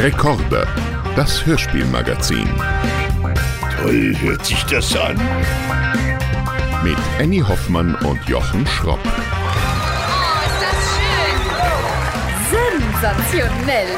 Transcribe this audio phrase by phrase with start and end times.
[0.00, 0.66] Rekorde,
[1.14, 2.48] das Hörspielmagazin.
[3.76, 5.16] Toll hört sich das an.
[6.82, 8.98] Mit Annie Hoffmann und Jochen Schropp.
[9.04, 9.10] Oh,
[10.46, 12.80] ist das schön!
[12.90, 13.88] Sensationell!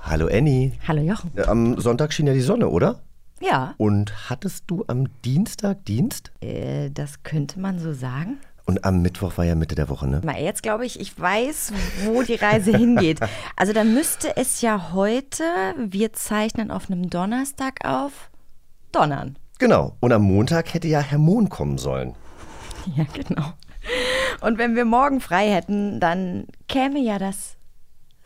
[0.00, 0.72] Hallo Annie.
[0.88, 1.32] Hallo Jochen.
[1.36, 3.00] Äh, Am Sonntag schien ja die Sonne, oder?
[3.42, 6.32] Ja, Und hattest du am Dienstag Dienst?
[6.40, 8.38] äh, das könnte man so sagen.
[8.66, 10.22] Und am Mittwoch war ja Mitte der Woche, ne?
[10.24, 11.72] Mal jetzt glaube ich, ich weiß,
[12.04, 13.20] wo die Reise hingeht.
[13.56, 15.44] Also dann müsste es ja heute,
[15.76, 18.30] wir zeichnen auf einem Donnerstag auf,
[18.90, 19.36] donnern.
[19.58, 19.96] Genau.
[20.00, 22.14] Und am Montag hätte ja Herr Mohn kommen sollen.
[22.96, 23.52] Ja, genau.
[24.40, 27.56] Und wenn wir morgen frei hätten, dann käme ja das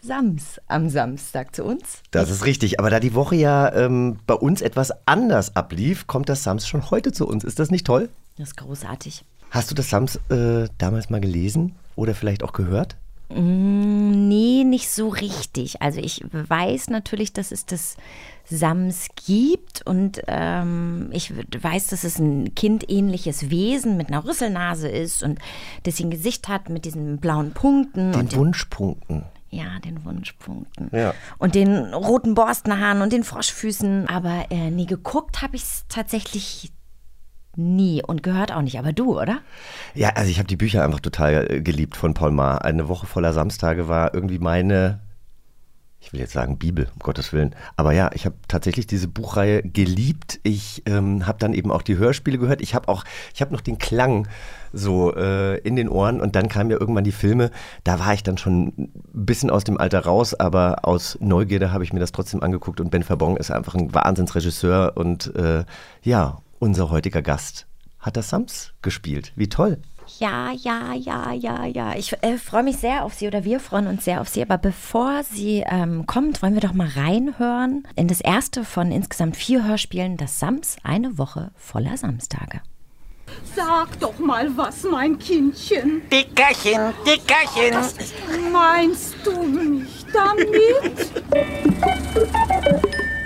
[0.01, 2.03] Sams am Samstag zu uns.
[2.11, 2.79] Das ist richtig.
[2.79, 6.91] Aber da die Woche ja ähm, bei uns etwas anders ablief, kommt das Sams schon
[6.91, 7.45] heute zu uns.
[7.45, 8.09] Ist das nicht toll?
[8.37, 9.25] Das ist großartig.
[9.51, 12.97] Hast du das Sams äh, damals mal gelesen oder vielleicht auch gehört?
[13.31, 15.81] Mm, Nee, nicht so richtig.
[15.81, 17.97] Also ich weiß natürlich, dass es das
[18.45, 21.33] Sams gibt und ähm, ich
[21.63, 25.39] weiß, dass es ein kindähnliches Wesen mit einer Rüsselnase ist und
[25.85, 29.23] das ein Gesicht hat mit diesen blauen Punkten Den den, Wunschpunkten.
[29.51, 31.15] ja, den Wunschpunkten Ja.
[31.39, 34.09] und den roten Borstenhaaren und den Froschfüßen.
[34.09, 36.71] Aber äh, nee, geguckt habe ich es tatsächlich
[37.59, 38.79] nie und gehört auch nicht.
[38.79, 39.41] Aber du, oder?
[39.95, 42.65] Ja, also ich habe die Bücher einfach total äh, geliebt von Paul Maar.
[42.65, 45.01] Eine Woche voller Samstage war irgendwie meine,
[46.01, 47.55] ich will jetzt sagen Bibel, um Gottes Willen.
[47.77, 50.39] Aber ja, ich habe tatsächlich diese Buchreihe geliebt.
[50.45, 52.63] Ich ähm, habe dann eben auch die Hörspiele gehört.
[52.63, 54.29] Ich habe auch, ich habe noch den Klang
[54.73, 57.51] so äh, in den Ohren und dann kamen ja irgendwann die Filme.
[57.83, 61.85] Da war ich dann schon ein bisschen aus dem Alter raus, aber aus Neugierde habe
[61.85, 65.65] ich mir das trotzdem angeguckt und Ben Verbong ist einfach ein Wahnsinnsregisseur und äh,
[66.03, 67.67] ja, unser heutiger Gast
[67.99, 69.33] hat das Sams gespielt.
[69.37, 69.79] Wie toll.
[70.19, 71.95] Ja, ja, ja, ja, ja.
[71.95, 74.43] Ich äh, freue mich sehr auf Sie oder wir freuen uns sehr auf Sie.
[74.43, 79.37] Aber bevor sie ähm, kommt, wollen wir doch mal reinhören in das erste von insgesamt
[79.37, 82.63] vier Hörspielen, das Sams, eine Woche voller Samstage.
[83.55, 86.01] Sag doch mal was, mein Kindchen.
[86.11, 88.51] Dickerchen, Dickerchen.
[88.51, 91.23] Meinst du mich damit?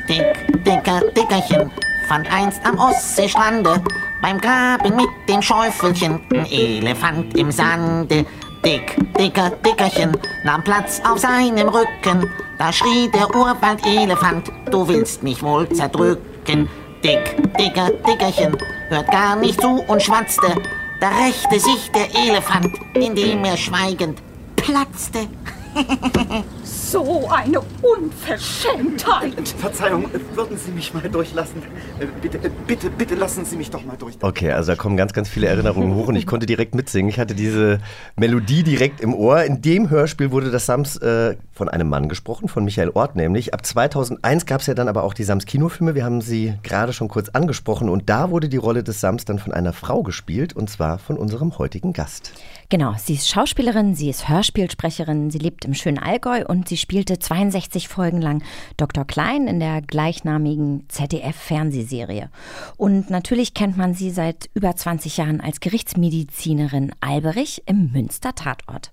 [0.09, 1.71] Dick, dicker, Dickerchen.
[2.09, 3.83] Fand einst am Ostseestrande
[4.21, 8.25] beim Graben mit dem Schäufelchen ein Elefant im Sande.
[8.65, 12.31] Dick, dicker, Dickerchen nahm Platz auf seinem Rücken.
[12.59, 16.69] Da schrie der Urwald-Elefant, du willst mich wohl zerdrücken.
[17.03, 18.57] Dick, dicker, Dickerchen
[18.89, 20.55] hört gar nicht zu und schwatzte.
[21.01, 24.23] Da rächte sich der Elefant, indem er schweigend
[24.55, 25.27] platzte.
[26.65, 29.49] So eine Unverschämtheit.
[29.49, 31.63] Verzeihung, würden Sie mich mal durchlassen?
[31.99, 34.17] Äh, Bitte, äh, bitte, bitte lassen Sie mich doch mal durch.
[34.21, 37.09] Okay, also da kommen ganz, ganz viele Erinnerungen hoch und ich konnte direkt mitsingen.
[37.09, 37.79] Ich hatte diese
[38.17, 39.43] Melodie direkt im Ohr.
[39.45, 43.55] In dem Hörspiel wurde das Sams äh, von einem Mann gesprochen, von Michael Ort nämlich.
[43.55, 45.95] Ab 2001 gab es ja dann aber auch die Sams Kinofilme.
[45.95, 49.39] Wir haben sie gerade schon kurz angesprochen und da wurde die Rolle des Sams dann
[49.39, 52.33] von einer Frau gespielt und zwar von unserem heutigen Gast.
[52.73, 57.19] Genau, sie ist Schauspielerin, sie ist Hörspielsprecherin, sie lebt im schönen Allgäu und sie spielte
[57.19, 58.43] 62 Folgen lang
[58.79, 59.05] Dr.
[59.05, 62.31] Klein in der gleichnamigen ZDF-Fernsehserie.
[62.79, 68.91] Und natürlich kennt man sie seit über 20 Jahren als Gerichtsmedizinerin Alberich im Münster Tatort.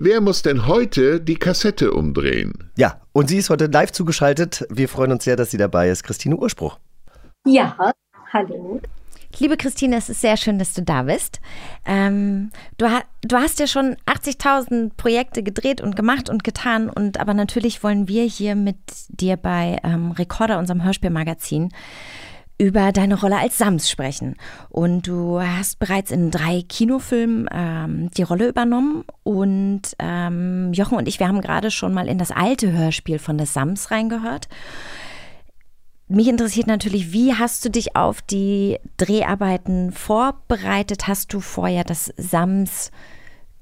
[0.00, 2.72] Wer muss denn heute die Kassette umdrehen?
[2.78, 4.66] Ja, und sie ist heute live zugeschaltet.
[4.70, 6.02] Wir freuen uns sehr, dass sie dabei ist.
[6.02, 6.78] Christine Urspruch.
[7.44, 7.76] Ja,
[8.32, 8.80] hallo.
[9.38, 11.40] Liebe Christine, es ist sehr schön, dass du da bist.
[11.86, 16.90] Ähm, du, ha du hast ja schon 80.000 Projekte gedreht und gemacht und getan.
[16.90, 18.76] Und aber natürlich wollen wir hier mit
[19.08, 21.70] dir bei ähm, Recorder, unserem Hörspielmagazin,
[22.58, 24.36] über deine Rolle als Sams sprechen.
[24.68, 29.04] Und du hast bereits in drei Kinofilmen ähm, die Rolle übernommen.
[29.24, 33.38] Und ähm, Jochen und ich, wir haben gerade schon mal in das alte Hörspiel von
[33.38, 34.48] des Sams reingehört.
[36.12, 41.08] Mich interessiert natürlich, wie hast du dich auf die Dreharbeiten vorbereitet?
[41.08, 42.90] Hast du vorher das Sams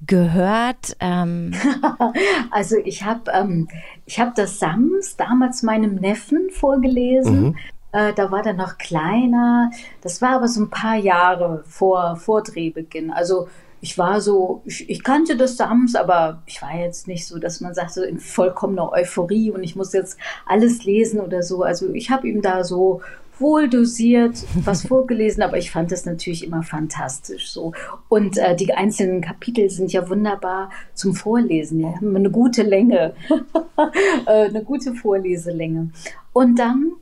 [0.05, 0.97] gehört?
[0.99, 1.55] Ähm,
[2.50, 3.69] Also ich habe ähm,
[4.05, 7.56] ich hab das Sams damals meinem Neffen vorgelesen.
[7.93, 9.70] Äh, da war der noch kleiner.
[10.00, 13.12] Das war aber so ein paar Jahre vor, vor Drehbeginn.
[13.12, 13.49] Also
[13.81, 17.61] ich war so, ich, ich kannte das Sams, aber ich war jetzt nicht so, dass
[17.61, 21.62] man sagt, so in vollkommener Euphorie und ich muss jetzt alles lesen oder so.
[21.62, 23.00] Also ich habe ihm da so
[23.38, 27.73] wohl dosiert was vorgelesen, aber ich fand das natürlich immer fantastisch so.
[28.09, 31.81] Und äh, die einzelnen Kapitel sind ja wunderbar zum Vorlesen.
[31.81, 33.15] Ja, haben eine gute Länge,
[34.27, 35.91] äh, eine gute Vorleselänge.
[36.32, 36.93] Und dann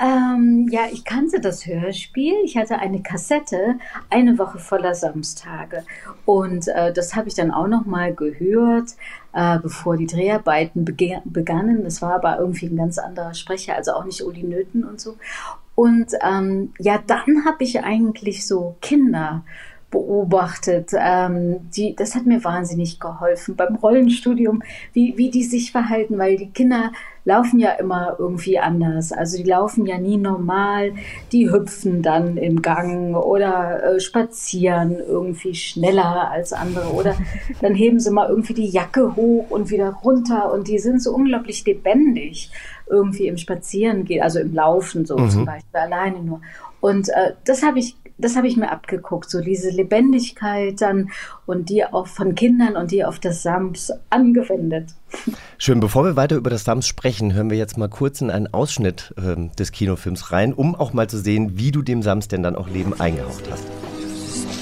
[0.00, 2.34] Ähm, ja, ich kannte das Hörspiel.
[2.44, 3.74] Ich hatte eine Kassette,
[4.08, 5.84] eine Woche voller Samstage.
[6.24, 8.90] Und äh, das habe ich dann auch noch mal gehört,
[9.34, 11.84] äh, bevor die Dreharbeiten begannen.
[11.84, 15.16] Das war aber irgendwie ein ganz anderer Sprecher, also auch nicht Uli Nöten und so.
[15.74, 19.44] Und ähm, ja, dann habe ich eigentlich so Kinder
[19.90, 20.90] beobachtet.
[20.94, 24.62] Ähm, die, das hat mir wahnsinnig geholfen beim Rollenstudium,
[24.92, 26.92] wie, wie die sich verhalten, weil die Kinder
[27.24, 29.12] laufen ja immer irgendwie anders.
[29.12, 30.92] Also die laufen ja nie normal,
[31.32, 37.14] die hüpfen dann im Gang oder äh, spazieren irgendwie schneller als andere oder
[37.60, 41.14] dann heben sie mal irgendwie die Jacke hoch und wieder runter und die sind so
[41.14, 42.50] unglaublich lebendig
[42.88, 45.30] irgendwie im Spazieren gehen, also im Laufen so mhm.
[45.30, 46.40] zum Beispiel, alleine nur.
[46.80, 51.10] Und äh, das habe ich das habe ich mir abgeguckt, so diese Lebendigkeit dann
[51.46, 54.94] und die auch von Kindern und die auf das Sams angewendet.
[55.58, 58.52] Schön, bevor wir weiter über das Sams sprechen, hören wir jetzt mal kurz in einen
[58.52, 62.42] Ausschnitt äh, des Kinofilms rein, um auch mal zu sehen, wie du dem Sams denn
[62.42, 63.66] dann auch Leben eingehaucht hast.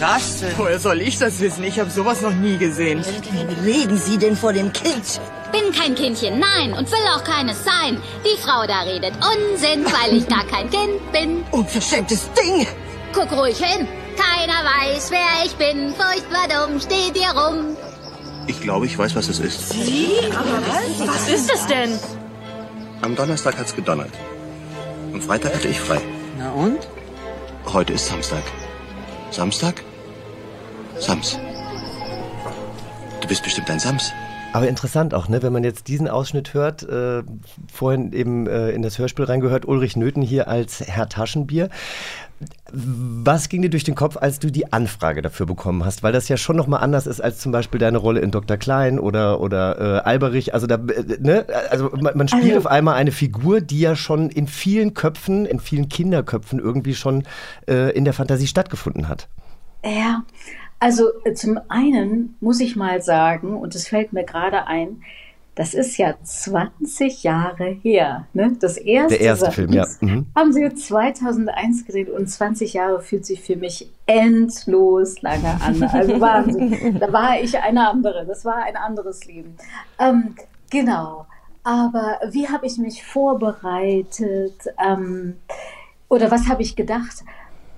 [0.00, 0.52] Das denn?
[0.56, 1.64] Woher soll ich das wissen?
[1.64, 3.04] Ich habe sowas noch nie gesehen.
[3.04, 5.20] Wie reden Sie denn vor dem Kind?
[5.50, 8.00] Bin kein Kindchen, nein, und will auch keines sein.
[8.24, 11.42] Die Frau da redet Unsinn, weil ich gar kein Kind bin.
[11.50, 12.66] Unverschämtes Ding!
[13.12, 13.86] Guck ruhig hin.
[14.16, 15.94] Keiner weiß, wer ich bin.
[15.94, 17.76] Furchtbar dumm steht ihr rum.
[18.46, 19.70] Ich glaube, ich weiß, was es ist.
[19.70, 20.08] Sie?
[20.30, 21.08] Aber was?
[21.08, 21.98] Was ist es denn?
[23.02, 24.10] Am Donnerstag hat's gedonnert.
[25.12, 26.00] Am Freitag hatte ich frei.
[26.38, 26.88] Na und?
[27.72, 28.42] Heute ist Samstag.
[29.30, 29.82] Samstag?
[30.98, 31.38] Sams.
[33.20, 34.12] Du bist bestimmt ein Sams.
[34.52, 37.22] Aber interessant auch, ne, wenn man jetzt diesen Ausschnitt hört, äh,
[37.70, 41.68] vorhin eben äh, in das Hörspiel reingehört, Ulrich Nöten hier als Herr Taschenbier.
[42.70, 46.02] Was ging dir durch den Kopf, als du die Anfrage dafür bekommen hast?
[46.02, 48.56] Weil das ja schon nochmal anders ist als zum Beispiel deine Rolle in Dr.
[48.56, 50.54] Klein oder, oder äh, Alberich.
[50.54, 51.46] Also, da, äh, ne?
[51.70, 55.46] also man, man spielt also, auf einmal eine Figur, die ja schon in vielen Köpfen,
[55.46, 57.24] in vielen Kinderköpfen irgendwie schon
[57.66, 59.28] äh, in der Fantasie stattgefunden hat.
[59.84, 60.24] Ja,
[60.80, 65.02] also zum einen muss ich mal sagen, und es fällt mir gerade ein,
[65.58, 68.28] das ist ja 20 Jahre her.
[68.32, 68.56] Ne?
[68.60, 69.84] Das erste, Der erste Film, ja.
[70.00, 70.26] Mhm.
[70.36, 75.82] Haben sie 2001 gedreht und 20 Jahre fühlt sich für mich endlos lange an.
[75.82, 77.00] Also Wahnsinn.
[77.00, 78.24] da war ich eine andere.
[78.24, 79.56] Das war ein anderes Leben.
[79.98, 80.36] Ähm,
[80.70, 81.26] genau.
[81.64, 84.62] Aber wie habe ich mich vorbereitet?
[84.80, 85.38] Ähm,
[86.08, 87.24] oder was habe ich gedacht?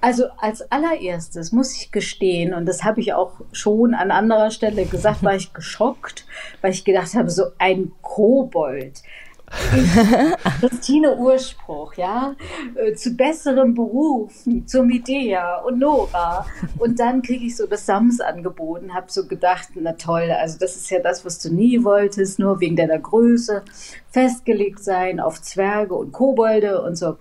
[0.00, 4.86] Also als allererstes muss ich gestehen, und das habe ich auch schon an anderer Stelle
[4.86, 6.26] gesagt, war ich geschockt,
[6.60, 9.02] weil ich gedacht habe, so ein Kobold.
[9.76, 12.36] Ich, Christine Urspruch, ja,
[12.76, 16.46] äh, zu besseren Berufen, zur Medea und Nora.
[16.78, 20.76] Und dann kriege ich so das Sams angeboten, habe so gedacht, na toll, also das
[20.76, 23.62] ist ja das, was du nie wolltest, nur wegen deiner Größe,
[24.10, 27.16] festgelegt sein auf Zwerge und Kobolde und so.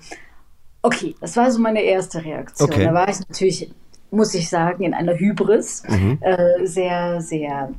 [0.82, 2.70] Okay, das war so meine erste Reaktion.
[2.70, 2.86] Okay.
[2.86, 3.72] Da war ich natürlich,
[4.12, 6.20] muss ich sagen, in einer Hybris, mhm.
[6.22, 7.72] äh, sehr, sehr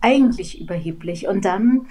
[0.00, 1.28] eigentlich überheblich.
[1.28, 1.86] Und dann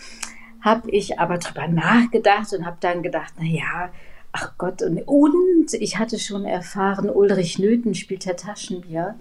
[0.62, 3.90] habe ich aber drüber nachgedacht und habe dann gedacht, na ja,
[4.32, 9.16] ach Gott, und, und ich hatte schon erfahren, Ulrich Nöten spielt Herr Taschenbier.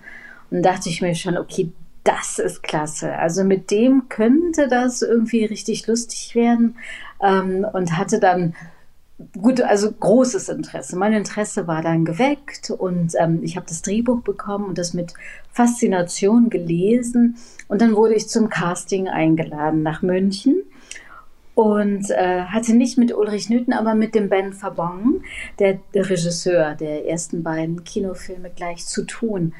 [0.50, 1.72] Und dachte ich mir schon, okay,
[2.04, 3.16] das ist klasse.
[3.16, 6.76] Also mit dem könnte das irgendwie richtig lustig werden.
[7.22, 8.54] Ähm, und hatte dann
[9.40, 10.96] gut, also großes Interesse.
[10.96, 15.14] Mein Interesse war dann geweckt und ähm, ich habe das Drehbuch bekommen und das mit
[15.52, 17.36] Faszination gelesen.
[17.68, 20.62] Und dann wurde ich zum Casting eingeladen nach München
[21.54, 25.22] und äh, hatte nicht mit Ulrich Nütten, aber mit dem Ben Fabon,
[25.58, 29.52] der, der Regisseur der ersten beiden Kinofilme, gleich zu tun.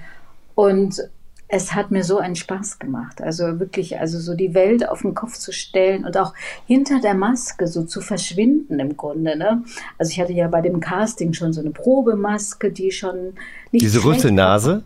[0.55, 1.11] Und
[1.53, 3.21] es hat mir so einen Spaß gemacht.
[3.21, 6.33] Also wirklich, also so die Welt auf den Kopf zu stellen und auch
[6.67, 9.37] hinter der Maske so zu verschwinden im Grunde.
[9.37, 9.65] Ne?
[9.99, 13.35] Also ich hatte ja bei dem Casting schon so eine Probemaske, die schon
[13.73, 13.83] nicht.
[13.83, 14.85] Diese Rüsselnase?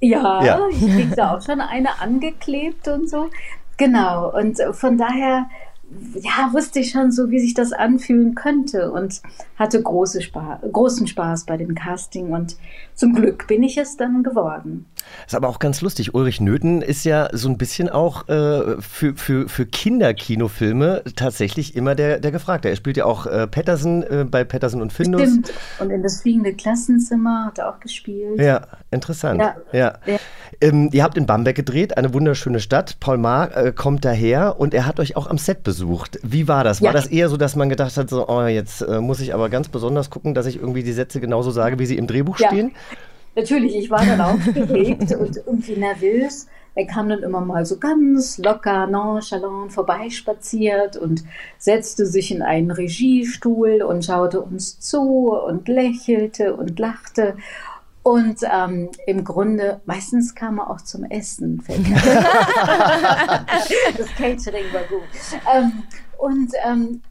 [0.00, 3.28] Ja, ja, ich krieg da auch schon eine angeklebt und so.
[3.76, 4.34] Genau.
[4.34, 5.46] Und von daher
[6.20, 9.20] ja, wusste ich schon so, wie sich das anfühlen könnte und
[9.56, 12.56] hatte große Spaß, großen Spaß bei dem Casting und
[13.00, 14.84] zum Glück bin ich es dann geworden.
[15.26, 16.14] Ist aber auch ganz lustig.
[16.14, 21.94] Ulrich Nöten ist ja so ein bisschen auch äh, für, für, für Kinderkinofilme tatsächlich immer
[21.94, 22.68] der, der Gefragte.
[22.68, 25.22] Er spielt ja auch äh, Patterson äh, bei Patterson und Findus.
[25.22, 25.52] Stimmt.
[25.78, 28.38] Und in das fliegende Klassenzimmer hat er auch gespielt.
[28.38, 29.40] Ja, interessant.
[29.40, 29.56] Ja.
[29.72, 29.98] ja.
[30.04, 30.18] ja.
[30.60, 33.00] Ähm, ihr habt in Bamberg gedreht, eine wunderschöne Stadt.
[33.00, 36.18] Paul Maar äh, kommt daher und er hat euch auch am Set besucht.
[36.22, 36.82] Wie war das?
[36.82, 36.92] War ja.
[36.92, 39.68] das eher so, dass man gedacht hat, so, oh, jetzt äh, muss ich aber ganz
[39.68, 42.72] besonders gucken, dass ich irgendwie die Sätze genauso sage, wie sie im Drehbuch stehen?
[43.34, 46.46] Natürlich, ich war dann aufgeregt und irgendwie nervös.
[46.74, 51.24] Er kam dann immer mal so ganz locker, nonchalant vorbeispaziert und
[51.58, 57.36] setzte sich in einen Regiestuhl und schaute uns zu und lächelte und lachte.
[58.02, 61.62] Und ähm, im Grunde, meistens kam er auch zum Essen.
[63.98, 65.02] das Catering war gut.
[65.54, 65.82] Ähm,
[66.16, 67.02] und ähm,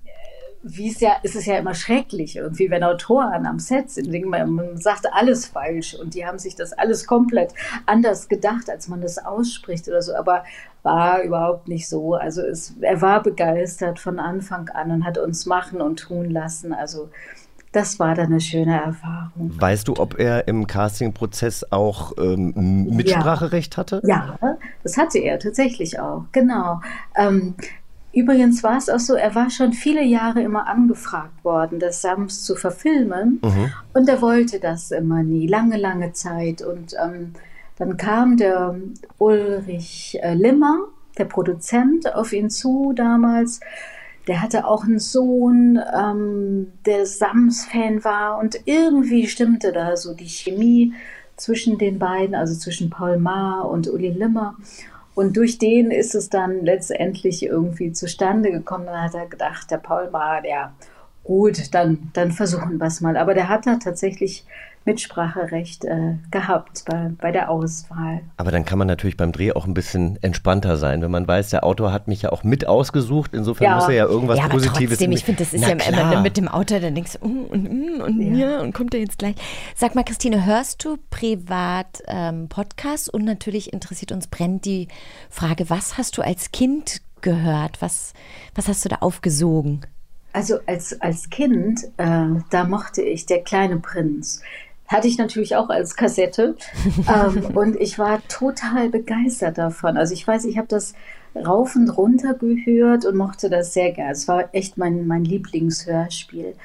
[0.61, 4.77] wie es ja, es ist ja immer schrecklich irgendwie, wenn Autoren am Set sind, man
[4.77, 7.53] sagt alles falsch und die haben sich das alles komplett
[7.85, 10.43] anders gedacht, als man das ausspricht oder so, aber
[10.83, 12.15] war überhaupt nicht so.
[12.15, 16.73] Also es, er war begeistert von Anfang an und hat uns machen und tun lassen.
[16.73, 17.09] Also
[17.71, 19.51] das war dann eine schöne Erfahrung.
[19.59, 23.77] Weißt du, ob er im Castingprozess auch ähm, Mitspracherecht ja.
[23.77, 24.01] hatte?
[24.05, 24.37] Ja,
[24.83, 26.81] das hatte er tatsächlich auch, genau.
[27.15, 27.53] Ähm,
[28.11, 32.43] Übrigens war es auch so, er war schon viele Jahre immer angefragt worden, das Sams
[32.43, 33.39] zu verfilmen.
[33.43, 33.71] Mhm.
[33.93, 36.63] Und er wollte das immer nie, lange, lange Zeit.
[36.63, 37.33] Und ähm,
[37.77, 38.75] dann kam der
[39.19, 40.87] Ulrich äh, Limmer,
[41.17, 43.59] der Produzent, auf ihn zu damals.
[44.27, 48.39] Der hatte auch einen Sohn, ähm, der Sams-Fan war.
[48.39, 50.93] Und irgendwie stimmte da so die Chemie
[51.37, 54.55] zwischen den beiden, also zwischen Paul Maar und Uli Limmer.
[55.15, 58.85] Und durch den ist es dann letztendlich irgendwie zustande gekommen.
[58.85, 60.73] Dann hat er gedacht, der Paul war der
[61.23, 63.17] gut, dann, dann versuchen wir es mal.
[63.17, 64.45] Aber der hat da tatsächlich
[64.85, 68.21] Mitspracherecht äh, gehabt bei, bei der Auswahl.
[68.37, 71.49] Aber dann kann man natürlich beim Dreh auch ein bisschen entspannter sein, wenn man weiß,
[71.49, 73.33] der Autor hat mich ja auch mit ausgesucht.
[73.33, 73.75] Insofern ja.
[73.75, 74.97] muss er ja irgendwas ja, aber Positives.
[74.97, 76.11] Trotzdem, ich finde, das ist Na, ja klar.
[76.11, 78.49] immer mit dem Autor, dann denkst du, mm, und, mm, und, ja.
[78.49, 78.61] ja.
[78.61, 79.35] und kommt er jetzt gleich.
[79.75, 83.09] Sag mal, Christine, hörst du privat ähm, Podcasts?
[83.09, 84.87] Und natürlich interessiert uns brennt die
[85.29, 87.81] Frage, was hast du als Kind gehört?
[87.81, 88.13] Was,
[88.55, 89.81] was hast du da aufgesogen?
[90.31, 94.41] Also als, als Kind, äh, da mochte ich Der kleine Prinz.
[94.89, 96.55] Hatte ich natürlich auch als Kassette.
[97.07, 99.97] ähm, und ich war total begeistert davon.
[99.97, 100.93] Also ich weiß, ich habe das
[101.35, 104.11] rauf und runter gehört und mochte das sehr gerne.
[104.11, 106.55] Es war echt mein, mein Lieblingshörspiel.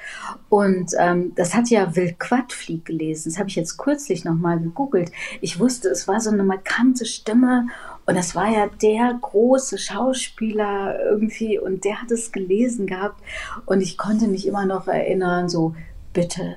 [0.48, 3.30] Und ähm, das hat ja Will Quadflieg gelesen.
[3.30, 5.12] Das habe ich jetzt kürzlich nochmal gegoogelt.
[5.40, 7.66] Ich wusste, es war so eine markante Stimme
[8.06, 13.20] und das war ja der große Schauspieler irgendwie und der hat es gelesen gehabt.
[13.66, 15.74] Und ich konnte mich immer noch erinnern, so,
[16.12, 16.56] bitte,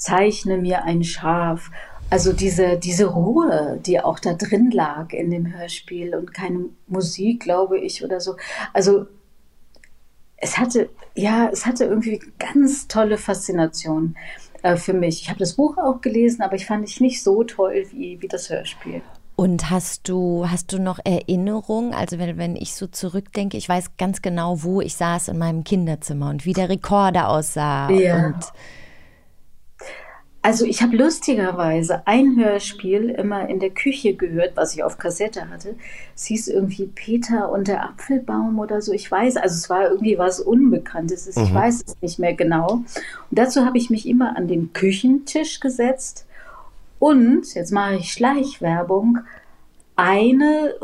[0.00, 1.70] zeichne mir ein Schaf.
[2.08, 7.42] Also diese, diese Ruhe, die auch da drin lag in dem Hörspiel und keine Musik,
[7.42, 8.34] glaube ich, oder so.
[8.72, 9.06] Also
[10.38, 14.16] es hatte, ja, es hatte irgendwie ganz tolle Faszination
[14.62, 15.22] äh, für mich.
[15.22, 18.28] Ich habe das Buch auch gelesen, aber ich fand es nicht so toll wie, wie
[18.28, 19.02] das Hörspiel.
[19.36, 21.94] Und hast du, hast du noch Erinnerungen?
[21.94, 25.62] Also wenn, wenn ich so zurückdenke, ich weiß ganz genau, wo ich saß in meinem
[25.62, 27.90] Kinderzimmer und wie der Rekorder aussah.
[27.90, 28.26] Ja.
[28.26, 28.52] Und
[30.42, 35.50] also ich habe lustigerweise ein Hörspiel immer in der Küche gehört, was ich auf Kassette
[35.50, 35.74] hatte.
[36.16, 38.92] Es hieß irgendwie Peter und der Apfelbaum oder so.
[38.92, 41.26] Ich weiß, also es war irgendwie was Unbekanntes.
[41.26, 41.54] Ich mhm.
[41.54, 42.72] weiß es nicht mehr genau.
[42.72, 42.86] Und
[43.30, 46.26] dazu habe ich mich immer an den Küchentisch gesetzt
[46.98, 49.18] und, jetzt mache ich Schleichwerbung,
[49.96, 50.74] eine,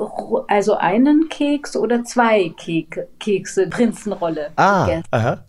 [0.49, 4.51] also einen Keks oder zwei Kek Kekse, Prinzenrolle.
[4.57, 5.07] Ah, gegessen.
[5.11, 5.45] aha.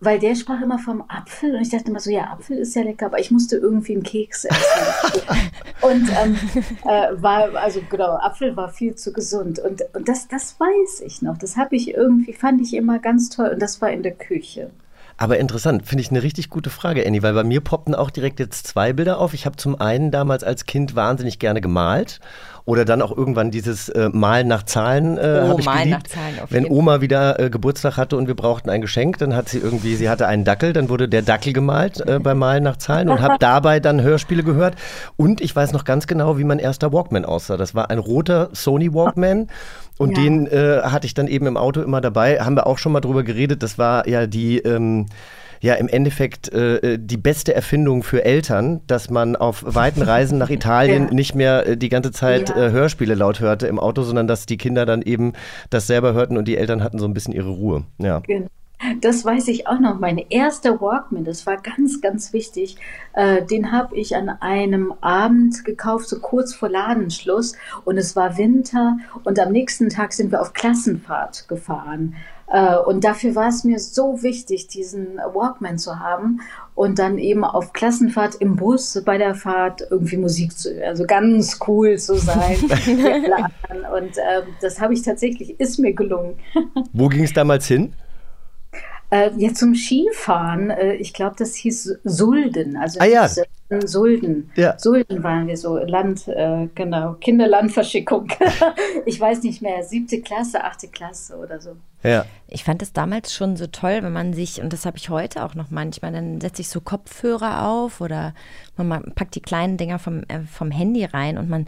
[0.00, 2.82] Weil der sprach immer vom Apfel und ich dachte immer so, ja, Apfel ist ja
[2.82, 5.22] lecker, aber ich musste irgendwie einen Keks essen.
[5.80, 6.38] und ähm,
[6.84, 9.58] äh, war, also genau, Apfel war viel zu gesund.
[9.58, 11.38] Und, und das, das weiß ich noch.
[11.38, 13.48] Das habe ich irgendwie, fand ich immer ganz toll.
[13.48, 14.70] Und das war in der Küche.
[15.18, 18.38] Aber interessant, finde ich eine richtig gute Frage, Annie, weil bei mir poppten auch direkt
[18.38, 19.32] jetzt zwei Bilder auf.
[19.32, 22.20] Ich habe zum einen damals als Kind wahnsinnig gerne gemalt
[22.66, 26.02] oder dann auch irgendwann dieses äh, Malen nach Zahlen äh, oh, habe ich Malen geliebt.
[26.02, 29.34] nach Zahlen auf Wenn Oma wieder äh, Geburtstag hatte und wir brauchten ein Geschenk, dann
[29.34, 32.64] hat sie irgendwie, sie hatte einen Dackel, dann wurde der Dackel gemalt äh, beim Malen
[32.64, 34.74] nach Zahlen und habe dabei dann Hörspiele gehört.
[35.16, 37.56] Und ich weiß noch ganz genau, wie mein erster Walkman aussah.
[37.56, 39.46] Das war ein roter Sony Walkman.
[39.98, 40.22] Und ja.
[40.22, 42.40] den äh, hatte ich dann eben im Auto immer dabei.
[42.40, 43.62] Haben wir auch schon mal drüber geredet.
[43.62, 45.06] Das war ja die ähm,
[45.60, 50.38] ja im Endeffekt äh, äh, die beste Erfindung für Eltern, dass man auf weiten Reisen
[50.38, 51.14] nach Italien ja.
[51.14, 52.66] nicht mehr äh, die ganze Zeit ja.
[52.66, 55.32] äh, Hörspiele laut hörte im Auto, sondern dass die Kinder dann eben
[55.70, 57.84] das selber hörten und die Eltern hatten so ein bisschen ihre Ruhe.
[57.98, 58.20] Ja.
[58.20, 58.48] Genau.
[59.00, 59.98] Das weiß ich auch noch.
[59.98, 62.76] Mein erster Walkman, das war ganz, ganz wichtig.
[63.14, 67.54] Äh, den habe ich an einem Abend gekauft, so kurz vor Ladenschluss.
[67.84, 68.98] Und es war Winter.
[69.24, 72.16] Und am nächsten Tag sind wir auf Klassenfahrt gefahren.
[72.48, 76.40] Äh, und dafür war es mir so wichtig, diesen Walkman zu haben
[76.74, 80.88] und dann eben auf Klassenfahrt im Bus bei der Fahrt irgendwie Musik zu hören.
[80.88, 82.58] Also ganz cool zu sein.
[83.96, 86.34] und äh, das habe ich tatsächlich, ist mir gelungen.
[86.92, 87.94] Wo ging es damals hin?
[89.10, 92.76] Äh, ja, zum Skifahren, äh, ich glaube, das hieß Sulden.
[92.76, 93.22] Also Ah, ja.
[93.22, 94.50] hieß, äh, Sulden.
[94.56, 94.76] Ja.
[94.78, 98.28] Sulden waren wir so, Land, äh, genau, Kinderlandverschickung.
[99.06, 101.76] ich weiß nicht mehr, siebte Klasse, achte Klasse oder so.
[102.02, 102.24] Ja.
[102.48, 105.44] Ich fand es damals schon so toll, wenn man sich, und das habe ich heute
[105.44, 108.34] auch noch manchmal, dann setze ich so Kopfhörer auf oder
[108.76, 111.66] man ma- packt die kleinen Dinger vom, äh, vom Handy rein und man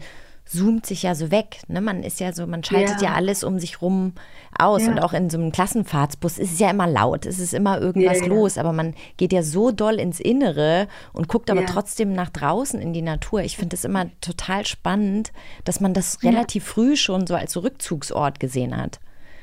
[0.48, 1.60] zoomt sich ja so weg.
[1.68, 1.80] Ne?
[1.80, 3.14] Man ist ja so, man schaltet ja, Ja.
[3.14, 4.14] alles um sich rum
[4.58, 4.82] aus.
[4.82, 4.92] Ja.
[4.92, 8.20] Und auch in so einem Klassenfahrtsbus ist es ja immer laut, es ist immer irgendwas
[8.20, 12.30] Ja, los, aber man geht ja so doll ins Innere und guckt aber trotzdem nach
[12.30, 13.42] draußen in die Natur.
[13.42, 15.32] Ich finde es immer total spannend,
[15.64, 19.00] dass man das relativ früh schon so als Rückzugsort gesehen hat.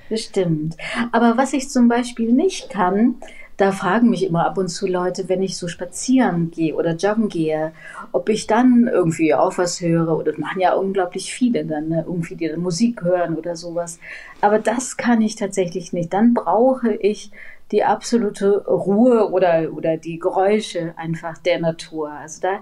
[0.09, 0.75] Das stimmt.
[1.11, 3.15] Aber was ich zum Beispiel nicht kann,
[3.57, 7.29] da fragen mich immer ab und zu Leute, wenn ich so spazieren gehe oder joggen
[7.29, 7.71] gehe,
[8.11, 10.17] ob ich dann irgendwie auch was höre.
[10.17, 12.03] Oder das machen ja unglaublich viele dann, ne?
[12.05, 13.99] irgendwie die dann Musik hören oder sowas.
[14.41, 16.11] Aber das kann ich tatsächlich nicht.
[16.11, 17.31] Dann brauche ich
[17.71, 22.11] die absolute Ruhe oder, oder die Geräusche einfach der Natur.
[22.11, 22.59] Also da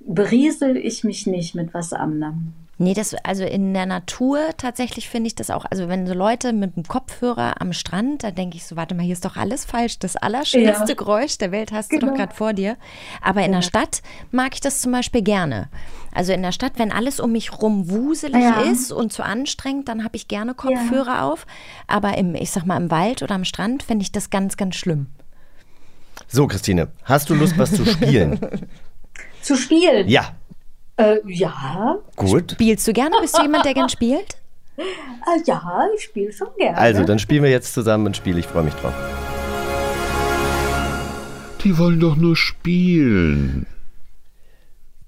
[0.00, 2.54] beriesel ich mich nicht mit was anderem.
[2.80, 5.64] Nee, das, also in der Natur tatsächlich finde ich das auch.
[5.68, 9.02] Also wenn so Leute mit dem Kopfhörer am Strand, da denke ich so, warte mal,
[9.02, 9.98] hier ist doch alles falsch.
[9.98, 10.94] Das allerschönste Ja.
[10.94, 12.12] Geräusch der Welt hast du Genau.
[12.12, 12.76] doch gerade vor dir.
[13.20, 15.68] Aber in der Stadt mag ich das zum Beispiel gerne.
[16.14, 18.60] Also in der Stadt, wenn alles um mich rum wuselig Ja.
[18.60, 21.46] ist und zu anstrengend, dann habe ich gerne Kopfhörer auf.
[21.88, 24.76] Aber im, ich sag mal, im Wald oder am Strand finde ich das ganz, ganz
[24.76, 25.08] schlimm.
[26.28, 28.38] So, Christine, hast du Lust, was zu spielen?
[29.42, 30.08] Zu spielen?
[30.08, 30.32] ja.
[30.98, 31.98] Äh, ja.
[32.16, 32.52] Gut.
[32.52, 33.16] Spielst du gerne?
[33.20, 34.36] Bist du jemand, der gern spielt?
[34.78, 36.78] Äh, ja, ich spiele schon gerne.
[36.78, 38.38] Also, dann spielen wir jetzt zusammen ein Spiel.
[38.38, 38.94] Ich freue mich drauf.
[41.64, 43.66] Die wollen doch nur spielen.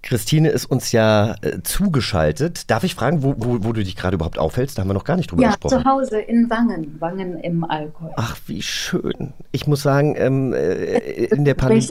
[0.02, 2.70] Christine ist uns ja äh, zugeschaltet.
[2.70, 4.78] Darf ich fragen, wo, wo, wo du dich gerade überhaupt aufhältst?
[4.78, 5.82] Da haben wir noch gar nicht drüber Ja, gesprochen.
[5.82, 6.96] zu Hause in Wangen.
[7.00, 8.08] Wangen im Allgäu.
[8.16, 9.32] Ach, wie schön.
[9.52, 11.88] Ich muss sagen, ähm, äh, in der Pandemie.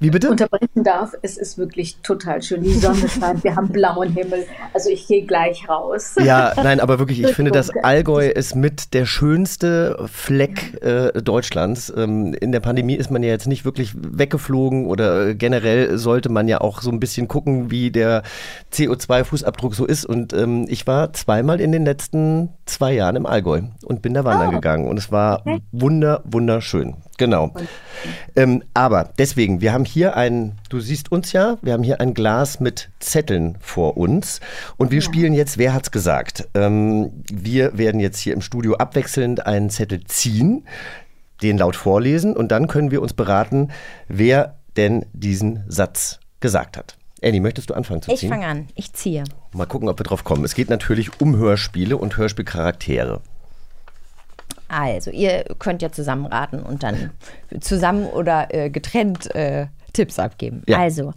[0.00, 0.30] Wie bitte?
[0.30, 2.62] unterbrechen darf, es ist wirklich total schön.
[2.62, 4.44] Die Sonne scheint, wir haben blauen Himmel.
[4.72, 6.16] Also ich gehe gleich raus.
[6.22, 7.70] Ja, nein, aber wirklich, ich finde, das.
[7.82, 11.92] Allgäu ist mit der schönste Fleck äh, Deutschlands.
[11.96, 16.28] Ähm, in der Pandemie ist man ja jetzt nicht wirklich weggeflogen oder äh, generell sollte
[16.28, 18.22] man ja auch so ein bisschen gucken, wie der
[18.72, 20.04] CO2-Fußabdruck so ist.
[20.04, 24.24] Und ähm, ich war zweimal in den letzten zwei Jahren im Allgäu und bin da
[24.24, 24.52] wandern Oh.
[24.52, 26.96] gegangen und es war wunder, wunderschön.
[27.16, 27.52] Genau.
[28.34, 32.12] Ähm, aber deswegen, wir haben hier ein, du siehst uns ja, wir haben hier ein
[32.14, 34.40] Glas mit Zetteln vor uns
[34.76, 36.48] und wir spielen jetzt, wer hat's gesagt?
[36.54, 40.66] Ähm, wir werden jetzt hier im Studio abwechselnd einen Zettel ziehen,
[41.42, 43.68] den laut vorlesen und dann können wir uns beraten,
[44.08, 46.96] wer denn diesen Satz gesagt hat.
[47.22, 48.28] Annie, möchtest du anfangen zu Ich ziehen?
[48.30, 48.68] fange an.
[48.74, 49.24] Ich ziehe.
[49.52, 50.44] Mal gucken, ob wir drauf kommen.
[50.44, 53.20] Es geht natürlich um Hörspiele und Hörspielcharaktere.
[54.68, 57.10] Also, ihr könnt ja zusammen raten und dann
[57.60, 60.62] zusammen oder äh, getrennt äh, Tipps abgeben.
[60.66, 60.78] Ja.
[60.80, 61.12] Also,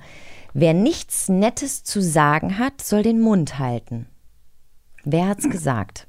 [0.54, 4.08] wer nichts Nettes zu sagen hat, soll den Mund halten.
[5.04, 6.08] Wer hat's gesagt?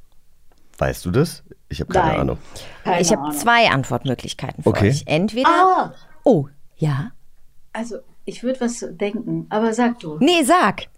[0.77, 1.43] Weißt du das?
[1.71, 2.21] Ich habe keine Nein.
[2.21, 2.39] Ahnung.
[2.85, 4.89] Keine ich habe zwei Antwortmöglichkeiten für Okay.
[4.91, 5.03] euch.
[5.07, 5.49] Entweder.
[5.49, 7.13] Ah, Oh, ja.
[7.73, 7.99] also
[8.29, 10.19] ich würde was denken, aber sag du.
[10.21, 10.89] Nee, sag.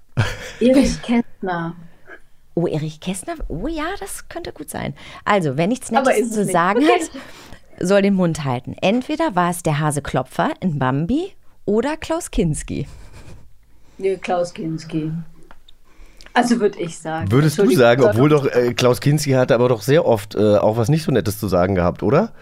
[0.58, 1.76] Erich Kästner.
[2.54, 3.34] Oh, Erich Kästner?
[3.46, 4.94] Oh ja, das könnte gut sein.
[5.24, 6.52] Also, wer nichts Nettes zu nicht.
[6.52, 7.00] sagen Okay.
[7.00, 8.74] hat, soll den Mund halten.
[8.82, 11.32] Entweder war es der Hase Klopfer in Bambi
[11.66, 12.88] oder Klaus Kinski.
[13.96, 15.12] Nee, Klaus Kinski.
[16.32, 17.30] Also würde ich sagen.
[17.30, 20.56] Würdest du sagen, sag obwohl doch äh, Klaus Kinski hatte aber doch sehr oft äh,
[20.56, 22.32] auch was nicht so Nettes zu sagen gehabt, oder?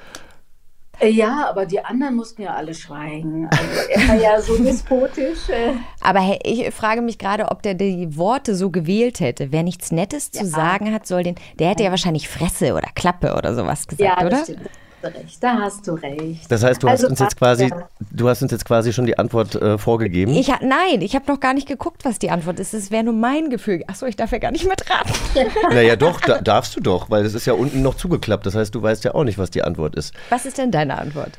[1.00, 3.48] Äh, Ja, aber die anderen mussten ja alle schweigen.
[3.50, 5.48] Also er war ja so despotisch.
[5.48, 5.72] Äh.
[6.00, 9.52] Aber hey, ich frage mich gerade, ob der die Worte so gewählt hätte.
[9.52, 11.34] Wer nichts Nettes zu sagen hat, soll den.
[11.58, 14.42] Der hätte ja wahrscheinlich Fresse oder Klappe oder sowas gesagt, Ja, oder?
[14.42, 14.68] stimmt.
[15.00, 15.42] Da hast du recht.
[15.42, 16.50] Da hast du recht.
[16.50, 17.88] Das heißt, du Also hast uns jetzt quasi, ja.
[18.10, 20.34] du hast uns jetzt quasi schon die Antwort äh, vorgegeben.
[20.34, 22.74] Ich nein, ich habe noch gar nicht geguckt, was die Antwort ist.
[22.74, 23.84] Es wäre nur mein Gefühl.
[23.86, 25.12] Achso, ich darf ja gar nicht mitraten.
[25.70, 28.46] naja, doch, da, darfst du doch, weil es ist ja unten noch zugeklappt.
[28.46, 30.14] Das heißt, du weißt ja auch nicht, was die Antwort ist.
[30.30, 31.38] Was ist denn deine Antwort?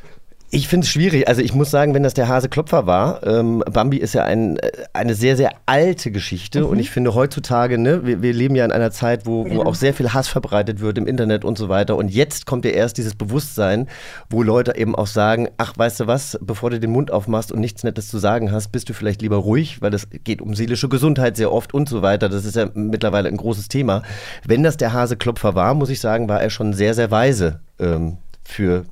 [0.52, 1.28] Ich finde es schwierig.
[1.28, 4.58] Also ich muss sagen, wenn das der Hase Klopfer war, ähm, Bambi ist ja ein,
[4.58, 6.66] äh, eine sehr, sehr alte Geschichte.
[6.66, 9.66] Und ich finde heutzutage, ne, wir, wir leben ja in einer Zeit, wo, wo Ja.
[9.68, 11.98] auch sehr viel Hass verbreitet wird im Internet und so weiter.
[11.98, 13.88] Und jetzt kommt ja erst dieses Bewusstsein,
[14.32, 17.60] wo Leute eben auch sagen, ach, weißt du was, bevor du den Mund aufmachst und
[17.60, 20.90] nichts Nettes zu sagen hast, bist du vielleicht lieber ruhig, weil es geht um seelische
[20.90, 22.28] Gesundheit sehr oft und so weiter.
[22.28, 24.02] Das ist ja mittlerweile ein großes Thema.
[24.48, 27.60] Wenn das der Hase Klopfer war, muss ich sagen, war er schon sehr, sehr weise
[27.80, 28.86] ähm, für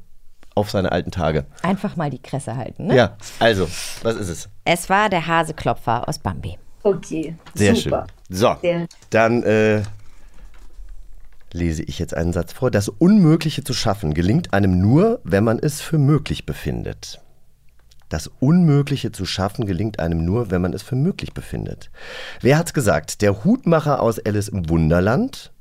[0.58, 1.46] auf seine alten Tage.
[1.62, 2.96] Einfach mal die Kresse halten, ne?
[2.96, 3.67] Ja, also,
[4.04, 4.50] was ist es?
[4.65, 6.58] Es war der Haseklopfer aus Bambi.
[6.84, 8.08] Okay, Sehr super.
[8.30, 8.38] schön.
[8.38, 9.84] So, Sehr- dann äh,
[11.54, 12.72] lese ich jetzt einen Satz vor.
[12.72, 17.22] Das Unmögliche zu schaffen gelingt einem nur, wenn man es für möglich befindet.
[18.10, 21.89] Das Unmögliche zu schaffen gelingt einem nur, wenn man es für möglich befindet.
[22.41, 23.22] Wer hat's gesagt?
[23.22, 25.52] Der Hutmacher aus Alice im Wunderland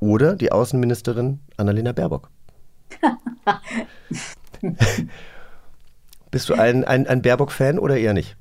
[0.00, 2.30] oder die Außenministerin Annalena Baerbock?
[6.30, 8.36] Bist du ein, ein, ein Baerbock-Fan oder eher nicht?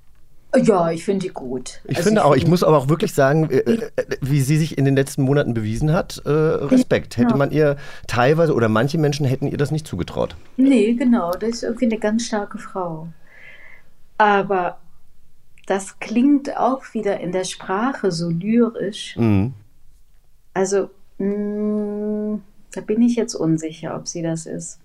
[0.55, 1.81] Ja, ich finde die gut.
[1.85, 3.89] Ich also finde ich auch, ich muss aber auch wirklich sagen, äh, äh,
[4.21, 7.17] wie sie sich in den letzten Monaten bewiesen hat, äh, Respekt.
[7.17, 7.37] Hätte ja.
[7.37, 7.77] man ihr
[8.07, 10.35] teilweise oder manche Menschen hätten ihr das nicht zugetraut.
[10.55, 13.07] Nee, genau, das ist irgendwie eine ganz starke Frau.
[14.17, 14.77] Aber
[15.65, 19.15] das klingt auch wieder in der Sprache so lyrisch.
[19.17, 19.53] Mhm.
[20.53, 22.41] Also, mh, mm,
[22.73, 24.79] da bin ich jetzt unsicher, ob sie das ist.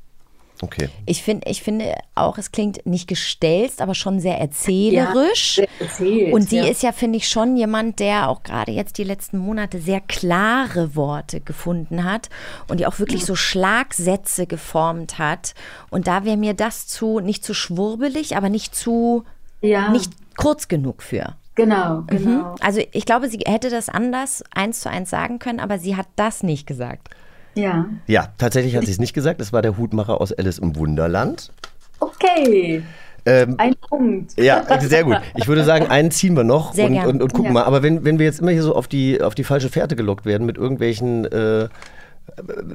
[0.60, 0.88] Okay.
[1.06, 5.58] Ich, find, ich finde auch, es klingt nicht gestelzt, aber schon sehr erzählerisch.
[5.58, 6.66] Ja, sehr erzählt, und sie ja.
[6.66, 10.94] ist ja, finde ich, schon jemand, der auch gerade jetzt die letzten Monate sehr klare
[10.94, 12.28] Worte gefunden hat
[12.68, 15.54] und die auch wirklich so Schlagsätze geformt hat.
[15.90, 19.24] Und da wäre mir das zu, nicht zu schwurbelig, aber nicht zu,
[19.62, 19.90] ja.
[19.90, 21.34] nicht kurz genug für.
[21.54, 22.52] Genau, genau.
[22.52, 22.56] Mhm.
[22.60, 26.06] Also ich glaube, sie hätte das anders eins zu eins sagen können, aber sie hat
[26.16, 27.10] das nicht gesagt.
[27.54, 27.86] Ja.
[28.06, 29.40] Ja, tatsächlich hat sie es nicht gesagt.
[29.40, 31.52] Es war der Hutmacher aus Alice im Wunderland.
[32.00, 32.82] Okay.
[33.24, 34.32] Ähm, ein Punkt.
[34.36, 35.18] Ja, sehr gut.
[35.36, 37.52] Ich würde sagen, einen ziehen wir noch sehr und, und, und, gucken ja.
[37.52, 37.64] mal.
[37.64, 40.24] Aber wenn, wenn wir jetzt immer hier so auf die, auf die falsche Fährte gelockt
[40.24, 41.68] werden mit irgendwelchen äh,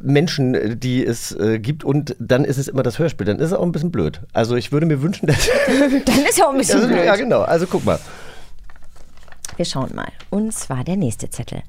[0.03, 3.53] Menschen, die es äh, gibt und dann ist es immer das Hörspiel, dann ist es
[3.53, 4.21] auch ein bisschen blöd.
[4.31, 5.49] Also ich würde mir wünschen, dass...
[6.05, 7.05] dann ist ja auch ein bisschen also, blöd.
[7.05, 7.41] Ja, genau.
[7.41, 7.99] Also guck mal.
[9.57, 10.11] Wir schauen mal.
[10.29, 11.63] Und zwar der nächste Zettel.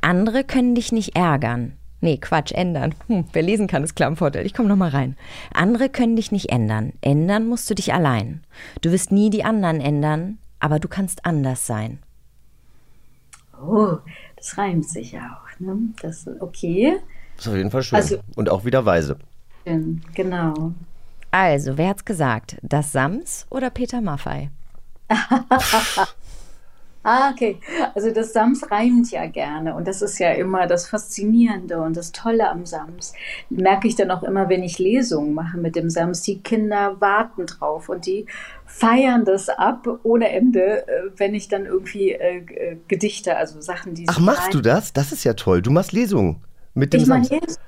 [0.00, 1.72] Andere können dich nicht ärgern.
[2.04, 2.94] Nee, Quatsch, ändern.
[3.06, 4.44] Hm, wer lesen kann, ist klar im Vorteil.
[4.44, 5.16] Ich komme nochmal rein.
[5.54, 6.92] Andere können dich nicht ändern.
[7.00, 8.44] Ändern musst du dich allein.
[8.82, 12.00] Du wirst nie die anderen ändern, aber du kannst anders sein.
[13.58, 13.96] Oh,
[14.36, 15.58] das reimt sich ja auch.
[15.60, 15.78] Ne?
[16.02, 16.98] Das ist okay.
[17.36, 17.96] Das ist auf jeden Fall schön.
[17.96, 19.16] Also, Und auch wieder weise.
[20.12, 20.74] Genau.
[21.30, 22.58] Also, wer hat's gesagt?
[22.60, 24.50] Das Sams oder Peter Maffei?
[27.04, 27.58] Ah, okay.
[27.94, 32.12] Also das Sams reimt ja gerne und das ist ja immer das Faszinierende und das
[32.12, 33.12] Tolle am Sams.
[33.50, 36.22] Merke ich dann auch immer, wenn ich Lesungen mache mit dem Sams.
[36.22, 38.26] Die Kinder warten drauf und die
[38.64, 43.94] feiern das ab ohne Ende, äh, wenn ich dann irgendwie äh, äh, Gedichte, also Sachen,
[43.94, 44.94] die Ach, machst du das?
[44.94, 45.60] Das ist ja toll.
[45.60, 47.30] Du machst Lesungen mit dem ich Sams.
[47.30, 47.58] Lesungen.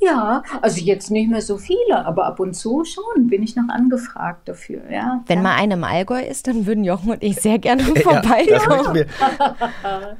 [0.00, 3.68] Ja, also jetzt nicht mehr so viele, aber ab und zu schon bin ich noch
[3.68, 4.82] angefragt dafür.
[4.90, 5.42] Ja, Wenn ja.
[5.42, 9.06] mal eine im Allgäu ist, dann würden Jochen und ich sehr gerne vorbeikommen.
[9.08, 10.16] Ja,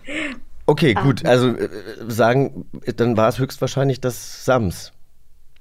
[0.66, 1.24] okay, gut.
[1.24, 1.68] Also äh,
[2.08, 4.92] sagen, dann war es höchstwahrscheinlich das Sams.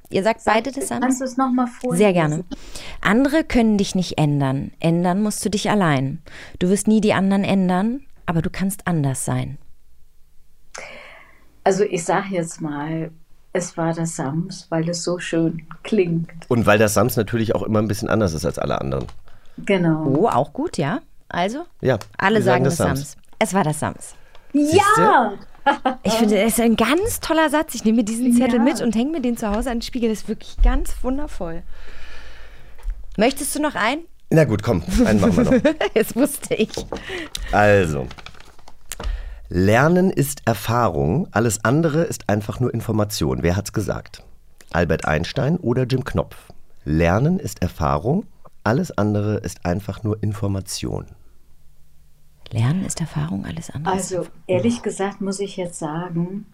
[0.09, 1.01] Ihr sagt beide das Sams?
[1.01, 1.97] Kannst du es nochmal vorlesen?
[1.97, 2.43] Sehr gerne.
[3.01, 4.71] Andere können dich nicht ändern.
[4.79, 6.21] Ändern musst du dich allein.
[6.59, 9.57] Du wirst nie die anderen ändern, aber du kannst anders sein.
[11.63, 13.11] Also ich sage jetzt mal,
[13.55, 16.29] es war das Sams, weil es so schön klingt.
[16.49, 19.05] Und weil das Sams natürlich auch immer ein bisschen anders ist als alle anderen.
[19.57, 20.05] Genau.
[20.07, 20.99] Oh, auch gut, ja.
[21.29, 21.65] Also?
[21.79, 21.97] Ja.
[22.17, 22.99] Alle sagen, das Sams.
[22.99, 23.17] Sams.
[23.39, 24.15] Es war das Sams.
[24.51, 25.33] Ja!
[26.03, 27.75] Ich finde, das ist ein ganz toller Satz.
[27.75, 28.61] Ich nehme mir diesen Zettel ja.
[28.61, 30.09] mit und hänge mir den zu Hause an den Spiegel.
[30.09, 31.63] Das ist wirklich ganz wundervoll.
[33.17, 34.03] Möchtest du noch einen?
[34.29, 35.75] Na gut, komm, einen machen wir noch.
[35.93, 36.71] das wusste ich.
[37.53, 38.05] Also,
[39.49, 43.43] Lernen ist Erfahrung, alles andere ist einfach nur Information.
[43.43, 44.23] Wer hat's gesagt?
[44.71, 46.35] Albert Einstein oder Jim Knopf?
[46.83, 48.25] Lernen ist Erfahrung,
[48.63, 51.05] alles andere ist einfach nur Information.
[52.49, 53.93] Lernen ist Erfahrung, alles andere.
[53.93, 56.47] Also ehrlich gesagt muss ich jetzt sagen,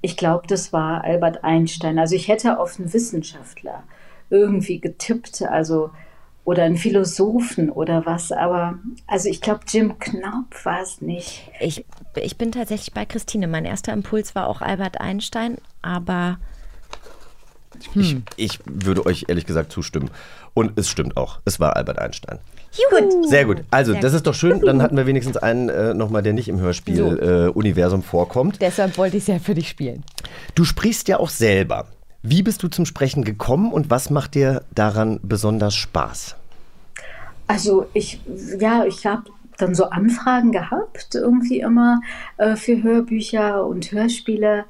[0.00, 1.98] ich glaube, das war Albert Einstein.
[1.98, 3.82] Also ich hätte auf einen Wissenschaftler
[4.30, 5.42] irgendwie getippt.
[5.42, 5.90] Also
[6.48, 11.46] oder einen Philosophen oder was, aber also ich glaube, Jim Knopf war es nicht.
[11.60, 11.84] Ich,
[12.14, 13.46] ich bin tatsächlich bei Christine.
[13.46, 16.38] Mein erster Impuls war auch Albert Einstein, aber.
[17.92, 18.22] Hm.
[18.36, 20.08] Ich, ich würde euch ehrlich gesagt zustimmen.
[20.54, 21.40] Und es stimmt auch.
[21.44, 22.38] Es war Albert Einstein.
[22.90, 23.28] Gut.
[23.28, 23.64] Sehr gut.
[23.70, 24.62] Also, Sehr das ist doch schön.
[24.62, 28.06] Dann hatten wir wenigstens einen äh, nochmal, der nicht im Hörspiel-Universum so.
[28.06, 28.62] äh, vorkommt.
[28.62, 30.02] Deshalb wollte ich es ja für dich spielen.
[30.54, 31.88] Du sprichst ja auch selber.
[32.22, 36.37] Wie bist du zum Sprechen gekommen und was macht dir daran besonders Spaß?
[37.48, 38.20] Also ich,
[38.60, 39.24] ja, ich habe
[39.56, 42.00] dann so Anfragen gehabt, irgendwie immer
[42.36, 44.64] äh, für Hörbücher und Hörspiele.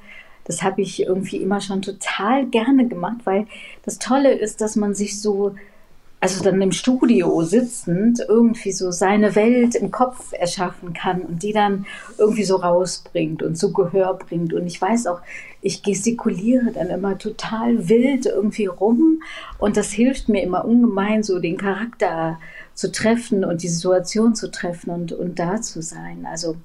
[0.45, 3.45] Das habe ich irgendwie immer schon total gerne gemacht, weil
[3.85, 5.55] das Tolle ist, dass man sich so
[6.21, 11.53] also dann im Studio sitzend irgendwie so seine Welt im Kopf erschaffen kann und die
[11.53, 11.85] dann
[12.17, 14.53] irgendwie so rausbringt und zu Gehör bringt.
[14.53, 15.21] Und ich weiß auch,
[15.61, 19.23] ich gestikuliere dann immer total wild irgendwie rum
[19.59, 22.37] und das hilft mir immer ungemein, so den Charakter
[22.79, 26.25] zu treffen und die Situation zu treffen und, und da zu sein.
[26.25, 26.55] Also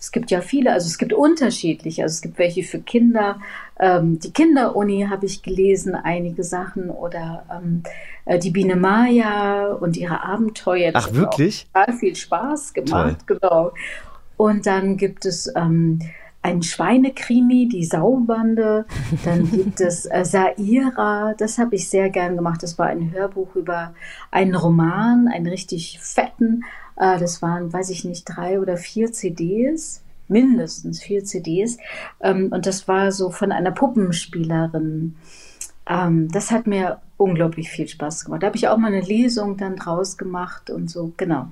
[0.00, 2.04] es gibt ja viele, also es gibt unterschiedliche.
[2.04, 3.38] Also es gibt welche für Kinder.
[3.78, 7.82] Ähm, die Kinderuni habe ich gelesen, einige Sachen oder ähm,
[8.24, 10.90] äh, die Biene Maya und ihre Abenteuer.
[10.90, 11.66] Das Ach wirklich?
[11.74, 13.38] Total viel Spaß gemacht, Toll.
[13.38, 13.72] genau.
[14.38, 15.98] Und dann gibt es ähm,
[16.48, 18.86] ein Schweinekrimi, die Saubande.
[19.24, 22.62] Dann gibt es äh, Saira, das habe ich sehr gern gemacht.
[22.62, 23.94] Das war ein Hörbuch über
[24.30, 26.64] einen Roman, einen richtig fetten.
[26.96, 31.78] Äh, das waren, weiß ich nicht, drei oder vier CDs, mindestens vier CDs.
[32.20, 35.16] Ähm, und das war so von einer Puppenspielerin.
[35.86, 38.42] Ähm, das hat mir unglaublich viel Spaß gemacht.
[38.42, 41.48] Da habe ich auch mal eine Lesung dann draus gemacht und so, genau.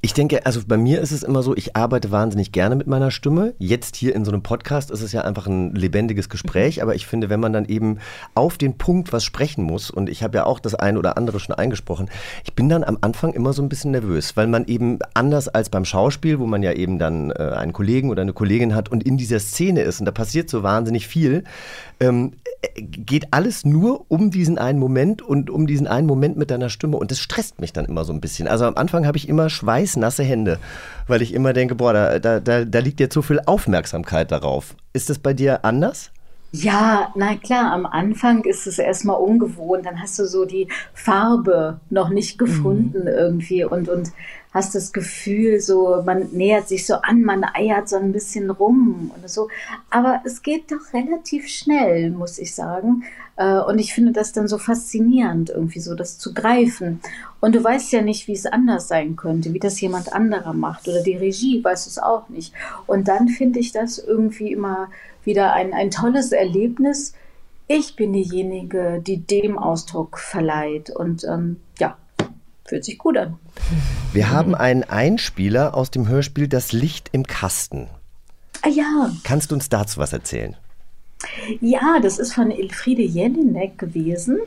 [0.00, 3.10] Ich denke, also bei mir ist es immer so, ich arbeite wahnsinnig gerne mit meiner
[3.10, 3.54] Stimme.
[3.58, 7.06] Jetzt hier in so einem Podcast ist es ja einfach ein lebendiges Gespräch, aber ich
[7.06, 7.98] finde, wenn man dann eben
[8.34, 11.40] auf den Punkt was sprechen muss, und ich habe ja auch das ein oder andere
[11.40, 12.10] schon eingesprochen,
[12.44, 15.70] ich bin dann am Anfang immer so ein bisschen nervös, weil man eben anders als
[15.70, 19.04] beim Schauspiel, wo man ja eben dann äh, einen Kollegen oder eine Kollegin hat und
[19.04, 21.44] in dieser Szene ist und da passiert so wahnsinnig viel,
[22.00, 22.32] ähm,
[22.76, 26.96] geht alles nur um diesen einen Moment und um diesen einen Moment mit deiner Stimme
[26.96, 28.48] und das stresst mich dann immer so ein bisschen.
[28.48, 30.58] Also am Anfang habe ich immer schweißnasse Hände,
[31.06, 34.74] weil ich immer denke, boah, da, da, da, da liegt jetzt so viel Aufmerksamkeit darauf.
[34.92, 36.10] Ist das bei dir anders?
[36.56, 41.80] Ja, na klar, am Anfang ist es erstmal ungewohnt, dann hast du so die Farbe
[41.90, 43.08] noch nicht gefunden mhm.
[43.08, 44.12] irgendwie und, und
[44.54, 49.10] hast das Gefühl, so man nähert sich so an, man eiert so ein bisschen rum
[49.14, 49.48] und so.
[49.90, 53.02] Aber es geht doch relativ schnell, muss ich sagen.
[53.36, 57.00] Äh, und ich finde das dann so faszinierend, irgendwie so das zu greifen.
[57.40, 60.88] Und du weißt ja nicht, wie es anders sein könnte, wie das jemand anderer macht
[60.88, 62.54] oder die Regie weiß es auch nicht.
[62.86, 64.88] Und dann finde ich das irgendwie immer
[65.24, 67.14] wieder ein, ein tolles Erlebnis.
[67.66, 70.90] Ich bin diejenige, die dem Ausdruck verleiht.
[70.90, 71.96] Und ähm, ja,
[72.66, 73.38] Fühlt sich gut an.
[74.12, 77.88] Wir haben einen Einspieler aus dem Hörspiel Das Licht im Kasten.
[78.62, 79.10] Ah ja.
[79.22, 80.56] Kannst du uns dazu was erzählen?
[81.60, 84.38] Ja, das ist von Elfriede Jelinek gewesen.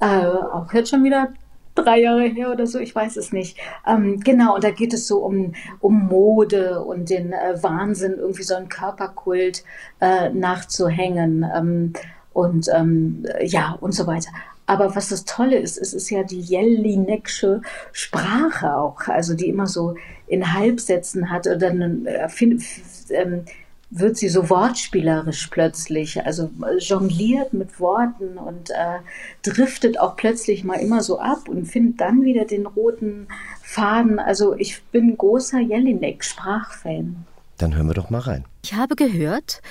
[0.00, 1.28] Äh, auch jetzt schon wieder
[1.74, 3.56] drei Jahre her oder so, ich weiß es nicht.
[3.86, 8.42] Ähm, genau, und da geht es so um, um Mode und den äh, Wahnsinn, irgendwie
[8.42, 9.64] so einen Körperkult
[10.00, 11.46] äh, nachzuhängen.
[11.54, 11.92] Ähm,
[12.32, 14.30] und ähm, ja, und so weiter.
[14.70, 19.66] Aber was das Tolle ist, es ist ja die Jellinek'sche Sprache auch, also die immer
[19.66, 19.96] so
[20.28, 22.62] in Halbsätzen hat oder dann äh, find,
[23.08, 23.46] ähm,
[23.90, 29.00] wird sie so wortspielerisch plötzlich, also jongliert mit Worten und äh,
[29.42, 33.26] driftet auch plötzlich mal immer so ab und findet dann wieder den roten
[33.62, 34.20] Faden.
[34.20, 37.26] Also ich bin großer Jelinek-Sprachfan.
[37.58, 38.44] Dann hören wir doch mal rein.
[38.62, 39.62] Ich habe gehört,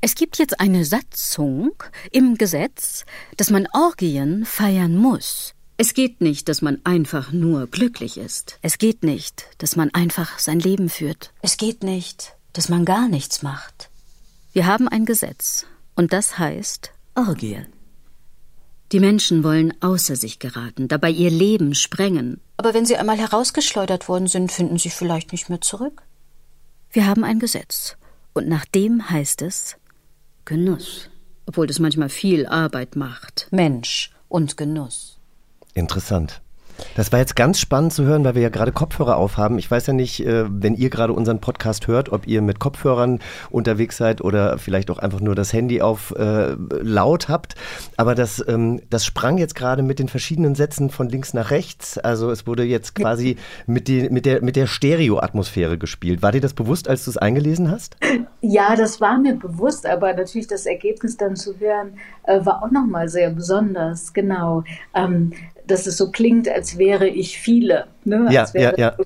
[0.00, 1.72] es gibt jetzt eine Satzung
[2.12, 3.04] im Gesetz,
[3.36, 5.54] dass man Orgien feiern muss.
[5.78, 8.58] Es geht nicht, dass man einfach nur glücklich ist.
[8.62, 11.32] Es geht nicht, dass man einfach sein Leben führt.
[11.42, 13.90] Es geht nicht, dass man gar nichts macht.
[14.52, 17.66] Wir haben ein Gesetz, und das heißt Orgie.
[18.92, 22.40] Die Menschen wollen außer sich geraten, dabei ihr Leben sprengen.
[22.56, 26.02] Aber wenn sie einmal herausgeschleudert worden sind, finden sie vielleicht nicht mehr zurück.
[26.90, 27.96] Wir haben ein Gesetz,
[28.32, 29.76] und nach dem heißt es
[30.46, 31.10] Genuss.
[31.44, 33.48] Obwohl das manchmal viel Arbeit macht.
[33.50, 35.18] Mensch und Genuss.
[35.74, 36.40] Interessant.
[36.94, 39.58] Das war jetzt ganz spannend zu hören, weil wir ja gerade Kopfhörer aufhaben.
[39.58, 43.20] Ich weiß ja nicht, äh, wenn ihr gerade unseren Podcast hört, ob ihr mit Kopfhörern
[43.50, 47.54] unterwegs seid oder vielleicht auch einfach nur das Handy auf äh, laut habt.
[47.96, 51.98] Aber das, ähm, das sprang jetzt gerade mit den verschiedenen Sätzen von links nach rechts.
[51.98, 53.36] Also es wurde jetzt quasi
[53.66, 56.22] mit, die, mit der, mit der Stereo-Atmosphäre gespielt.
[56.22, 57.96] War dir das bewusst, als du es eingelesen hast?
[58.40, 62.70] Ja, das war mir bewusst, aber natürlich das Ergebnis dann zu hören, äh, war auch
[62.70, 64.12] nochmal sehr besonders.
[64.12, 64.64] Genau.
[64.94, 65.32] Ähm,
[65.66, 67.86] dass es so klingt, als wäre ich viele.
[68.04, 68.28] Ne?
[68.30, 68.96] Ja, als wäre ja,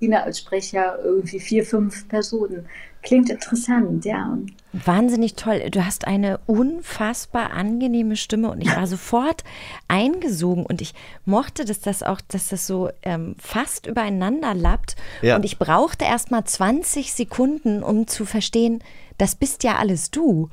[0.00, 0.22] ja.
[0.22, 2.66] Als Sprecher irgendwie vier, fünf Personen.
[3.02, 4.38] Klingt interessant, ja.
[4.72, 5.70] Wahnsinnig toll.
[5.70, 9.42] Du hast eine unfassbar angenehme Stimme und ich war sofort
[9.88, 14.96] eingesogen und ich mochte das, das auch, dass das so ähm, fast übereinander lappt.
[15.22, 15.36] Ja.
[15.36, 18.84] Und ich brauchte erst mal 20 Sekunden, um zu verstehen,
[19.16, 20.50] das bist ja alles du.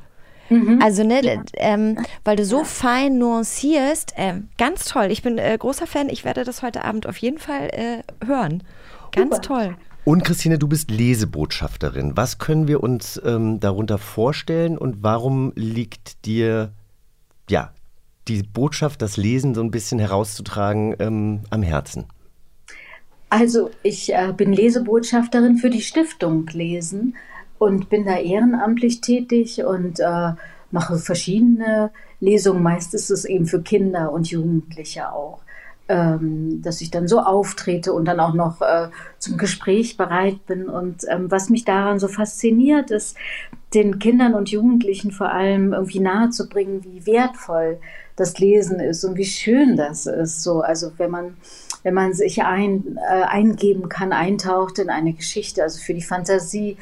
[0.49, 0.79] Mhm.
[0.81, 1.41] Also, ne, ja.
[1.55, 2.63] ähm, weil du so ja.
[2.63, 4.13] fein nuancierst.
[4.15, 5.07] Äh, ganz toll.
[5.11, 6.09] Ich bin äh, großer Fan.
[6.09, 8.63] Ich werde das heute Abend auf jeden Fall äh, hören.
[9.11, 9.41] Ganz Super.
[9.41, 9.75] toll.
[10.07, 12.15] Und Christine, du bist Lesebotschafterin.
[12.15, 16.71] Was können wir uns ähm, darunter vorstellen und warum liegt dir
[17.49, 17.73] ja
[18.29, 22.05] die Botschaft, das Lesen so ein bisschen herauszutragen ähm, am Herzen?
[23.29, 27.17] Also ich äh, bin Lesebotschafterin für die Stiftung Lesen
[27.59, 30.33] und bin da ehrenamtlich tätig und äh,
[30.71, 32.63] mache verschiedene Lesungen.
[32.63, 35.39] Meist ist es eben für Kinder und Jugendliche auch.
[35.89, 38.89] ähm, dass ich dann so auftrete und dann auch noch äh,
[39.19, 40.67] zum Gespräch bereit bin.
[40.67, 43.15] Und ähm, was mich daran so fasziniert, ist,
[43.73, 47.79] den Kindern und Jugendlichen vor allem irgendwie nahezubringen, wie wertvoll
[48.15, 50.43] das Lesen ist und wie schön das ist.
[50.43, 51.37] So, also wenn man
[51.83, 56.75] wenn man sich ein, äh, eingeben kann, eintaucht in eine Geschichte, also für die Fantasie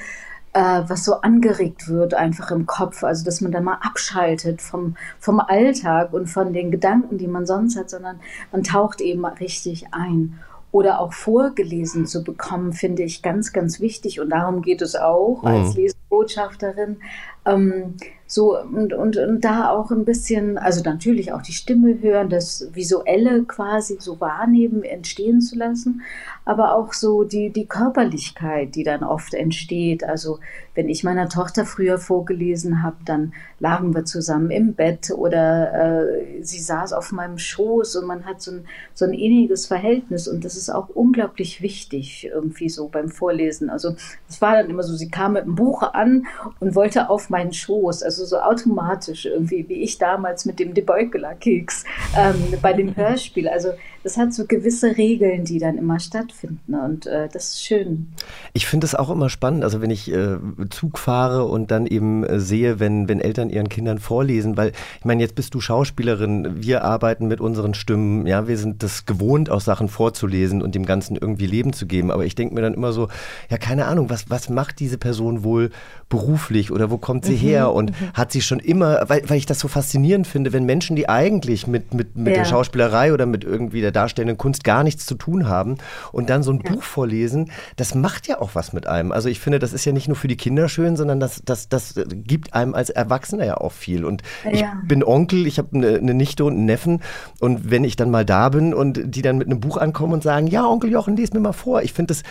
[0.56, 3.04] äh, was so angeregt wird einfach im Kopf.
[3.04, 7.46] Also dass man da mal abschaltet vom, vom Alltag und von den Gedanken, die man
[7.46, 8.22] sonst hat, sondern
[8.54, 10.40] man taucht eben richtig ein.
[10.72, 14.20] Oder auch vorgelesen zu bekommen, finde ich ganz, ganz wichtig.
[14.20, 15.48] Und darum geht es auch mhm.
[15.48, 16.98] als Lesebotschafterin.
[17.46, 22.30] Ähm, so und, und, und da auch ein bisschen, also natürlich auch die Stimme hören,
[22.30, 26.02] das Visuelle quasi so wahrnehmen, entstehen zu lassen,
[26.46, 30.04] aber auch so die, die Körperlichkeit, die dann oft entsteht.
[30.04, 30.40] Also
[30.76, 36.44] wenn ich meiner Tochter früher vorgelesen habe, dann lagen wir zusammen im Bett oder äh,
[36.44, 40.46] sie saß auf meinem Schoß und man hat so ein, so ein inniges Verhältnis und
[40.46, 43.72] das ist auch unglaublich wichtig irgendwie so beim Vorlesen.
[43.72, 43.96] Also
[44.30, 46.28] es war dann immer so, sie kam mit einem Buch an
[46.60, 51.86] und wollte auf meinen Schoß, also so automatisch irgendwie, wie ich damals mit dem Debeukeler-Keks
[52.16, 53.48] ähm, bei dem Hörspiel.
[53.48, 53.70] Also
[54.06, 58.14] das hat so gewisse Regeln, die dann immer stattfinden und äh, das ist schön.
[58.54, 60.38] Ich finde es auch immer spannend, also wenn ich äh,
[60.70, 65.06] Zug fahre und dann eben äh, sehe, wenn, wenn Eltern ihren Kindern vorlesen, weil ich
[65.06, 69.50] meine, jetzt bist du Schauspielerin, wir arbeiten mit unseren Stimmen, ja, wir sind das gewohnt,
[69.50, 72.76] auch Sachen vorzulesen und dem Ganzen irgendwie Leben zu geben, aber ich denke mir dann
[72.76, 73.08] immer so,
[73.50, 75.72] ja, keine Ahnung, was, was macht diese Person wohl
[76.10, 78.14] beruflich oder wo kommt sie mhm, her und mhm.
[78.14, 81.66] hat sie schon immer, weil, weil ich das so faszinierend finde, wenn Menschen, die eigentlich
[81.66, 82.44] mit, mit, mit ja.
[82.44, 85.78] der Schauspielerei oder mit irgendwie der darstellenden Kunst gar nichts zu tun haben
[86.12, 86.72] und dann so ein ja.
[86.72, 89.12] Buch vorlesen, das macht ja auch was mit einem.
[89.12, 91.70] Also ich finde, das ist ja nicht nur für die Kinder schön, sondern das, das,
[91.70, 94.06] das gibt einem als Erwachsener ja auch viel.
[94.06, 94.52] Und ja.
[94.52, 97.02] ich bin Onkel, ich habe eine, eine Nichte und einen Neffen
[97.40, 100.24] und wenn ich dann mal da bin und die dann mit einem Buch ankommen und
[100.24, 101.82] sagen, ja, Onkel Jochen, lies mir mal vor.
[101.82, 102.24] Ich finde das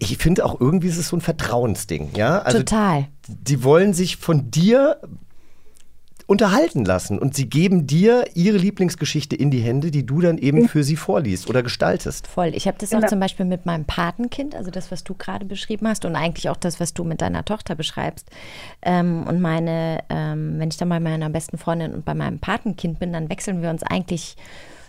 [0.00, 2.40] ich finde auch irgendwie ist es so ein Vertrauensding, ja?
[2.40, 3.06] Also Total.
[3.28, 4.98] Die wollen sich von dir
[6.30, 10.68] unterhalten lassen und sie geben dir ihre Lieblingsgeschichte in die Hände, die du dann eben
[10.68, 12.28] für sie vorliest oder gestaltest.
[12.28, 12.52] Voll.
[12.54, 15.88] Ich habe das auch zum Beispiel mit meinem Patenkind, also das, was du gerade beschrieben
[15.88, 18.30] hast und eigentlich auch das, was du mit deiner Tochter beschreibst.
[18.82, 23.00] Ähm, und meine, ähm, wenn ich dann bei meiner besten Freundin und bei meinem Patenkind
[23.00, 24.36] bin, dann wechseln wir uns eigentlich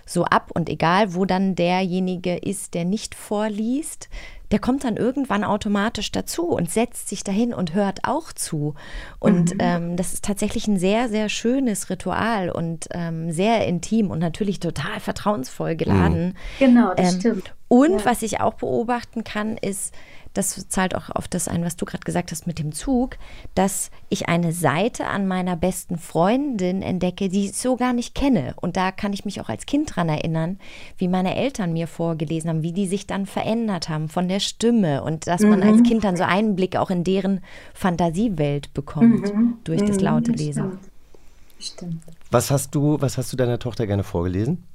[0.06, 4.10] so ab und egal, wo dann derjenige ist, der nicht vorliest,
[4.52, 8.76] der kommt dann irgendwann automatisch dazu und setzt sich dahin und hört auch zu.
[9.20, 9.60] Und mhm.
[9.60, 14.60] ähm, das ist tatsächlich ein sehr, sehr schönes Ritual und ähm, sehr intim und natürlich
[14.60, 16.38] total vertrauensvoll geladen.
[16.60, 17.54] Genau, das ähm, stimmt.
[17.72, 18.06] Und ja.
[18.06, 19.94] was ich auch beobachten kann, ist,
[20.34, 23.16] das zahlt auch auf das ein, was du gerade gesagt hast mit dem Zug,
[23.56, 28.56] dass ich eine Seite an meiner besten Freundin entdecke, die ich so gar nicht kenne.
[28.60, 30.60] Und da kann ich mich auch als Kind dran erinnern,
[30.98, 35.02] wie meine Eltern mir vorgelesen haben, wie die sich dann verändert haben von der Stimme
[35.02, 35.84] und dass man als mhm.
[35.84, 37.40] Kind dann so einen Blick auch in deren
[37.74, 39.54] Fantasiewelt bekommt mhm.
[39.64, 40.78] durch das mhm, laute Lesen.
[41.58, 42.04] Stimmt.
[42.32, 44.66] Was hast du, was hast du deiner Tochter gerne vorgelesen?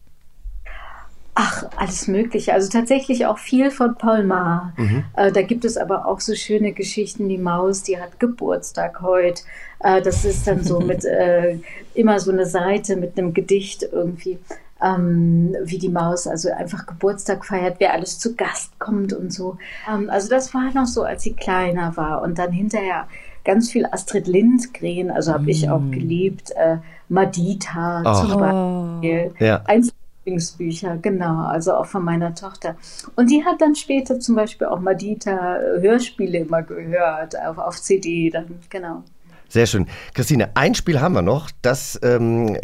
[1.38, 2.54] Ach, alles Mögliche.
[2.54, 4.72] Also tatsächlich auch viel von Paul Maar.
[4.78, 5.04] Mhm.
[5.16, 7.28] Äh, da gibt es aber auch so schöne Geschichten.
[7.28, 9.42] Die Maus, die hat Geburtstag heute.
[9.80, 11.58] Äh, das ist dann so mit äh,
[11.92, 14.38] immer so eine Seite mit einem Gedicht irgendwie.
[14.82, 19.58] Ähm, wie die Maus also einfach Geburtstag feiert, wer alles zu Gast kommt und so.
[19.90, 22.22] Ähm, also das war noch so, als sie kleiner war.
[22.22, 23.08] Und dann hinterher
[23.44, 25.48] ganz viel Astrid Lindgren, also habe mm.
[25.48, 26.50] ich auch geliebt.
[26.52, 28.26] Äh, Madita oh.
[28.26, 29.34] zum Beispiel.
[29.38, 29.62] Ja.
[29.66, 29.92] Eins
[30.26, 32.76] Lieblingsbücher, genau, also auch von meiner Tochter.
[33.14, 37.80] Und die hat dann später zum Beispiel auch Madita äh, Hörspiele immer gehört, auf, auf
[37.80, 39.04] CD dann, genau.
[39.48, 39.86] Sehr schön.
[40.14, 42.58] Christine, ein Spiel haben wir noch, das, ähm,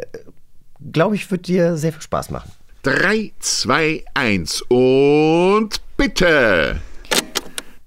[0.92, 2.50] glaube ich, wird dir sehr viel Spaß machen.
[2.82, 6.80] 3, 2, 1 und bitte!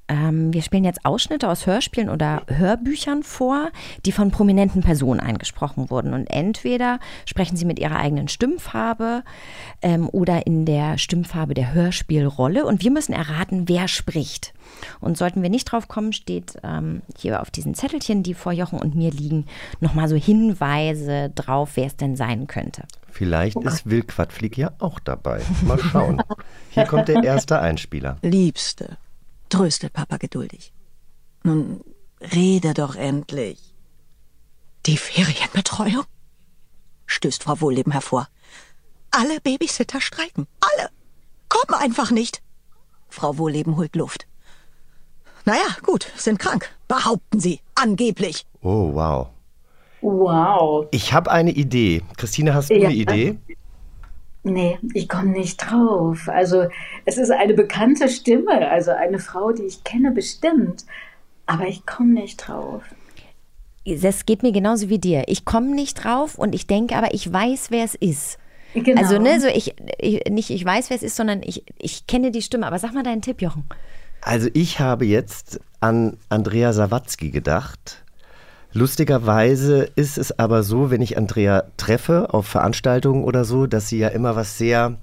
[0.08, 3.70] Ähm, wir spielen jetzt Ausschnitte aus Hörspielen oder Hörbüchern vor,
[4.06, 6.13] die von prominenten Personen eingesprochen wurden.
[6.13, 9.24] Und entweder sprechen sie mit ihrer eigenen Stimmfarbe
[9.82, 12.65] ähm, oder in der Stimmfarbe der Hörspielrolle.
[12.65, 14.54] Und wir müssen erraten, wer spricht.
[15.00, 18.80] Und sollten wir nicht drauf kommen, steht ähm, hier auf diesen Zettelchen, die vor Jochen
[18.80, 19.46] und mir liegen,
[19.80, 22.84] nochmal so Hinweise drauf, wer es denn sein könnte.
[23.10, 25.41] Vielleicht ist Wilquatflieg ja auch dabei.
[25.65, 26.22] Mal schauen.
[26.72, 28.18] Hier kommt der erste Einspieler.
[28.22, 28.98] Liebste,
[29.56, 30.74] tröstet Papa geduldig.
[31.44, 31.82] Nun,
[32.20, 33.74] rede doch endlich.
[34.86, 36.06] Die Ferienbetreuung?
[37.06, 38.28] stößt Frau Wohlleben hervor.
[39.12, 40.47] Alle Babysitter streiken.
[40.60, 40.89] Alle.
[41.47, 42.41] Kommen einfach nicht.
[43.08, 44.28] Frau Wohlleben holt Luft.
[45.45, 46.70] Naja, gut, sind krank.
[46.88, 47.62] Behaupten Sie.
[47.76, 48.45] Angeblich.
[48.62, 49.30] Oh, wow.
[50.01, 50.88] Wow.
[50.91, 52.03] Ich habe eine Idee.
[52.18, 52.89] Christine, hast du ja.
[52.89, 53.38] eine Idee?
[54.46, 56.30] Nee, ich komme nicht drauf.
[56.30, 56.68] Also
[57.04, 60.86] es ist eine bekannte Stimme, also eine Frau, die ich kenne bestimmt.
[61.48, 62.84] Aber ich komme nicht drauf.
[63.86, 65.24] Das geht mir genauso wie dir.
[65.28, 68.38] Ich komme nicht drauf und ich denke aber, ich weiß, wer es ist.
[68.76, 69.02] Genau.
[69.02, 72.30] Also, ne, so ich, ich, nicht ich weiß, wer es ist, sondern ich, ich kenne
[72.30, 72.68] die Stimme.
[72.68, 73.64] Aber sag mal deinen Tipp, Jochen.
[74.22, 78.05] Also ich habe jetzt an Andrea Sawatzki gedacht.
[78.76, 83.97] Lustigerweise ist es aber so, wenn ich Andrea treffe auf Veranstaltungen oder so, dass sie
[83.99, 84.97] ja immer was sehr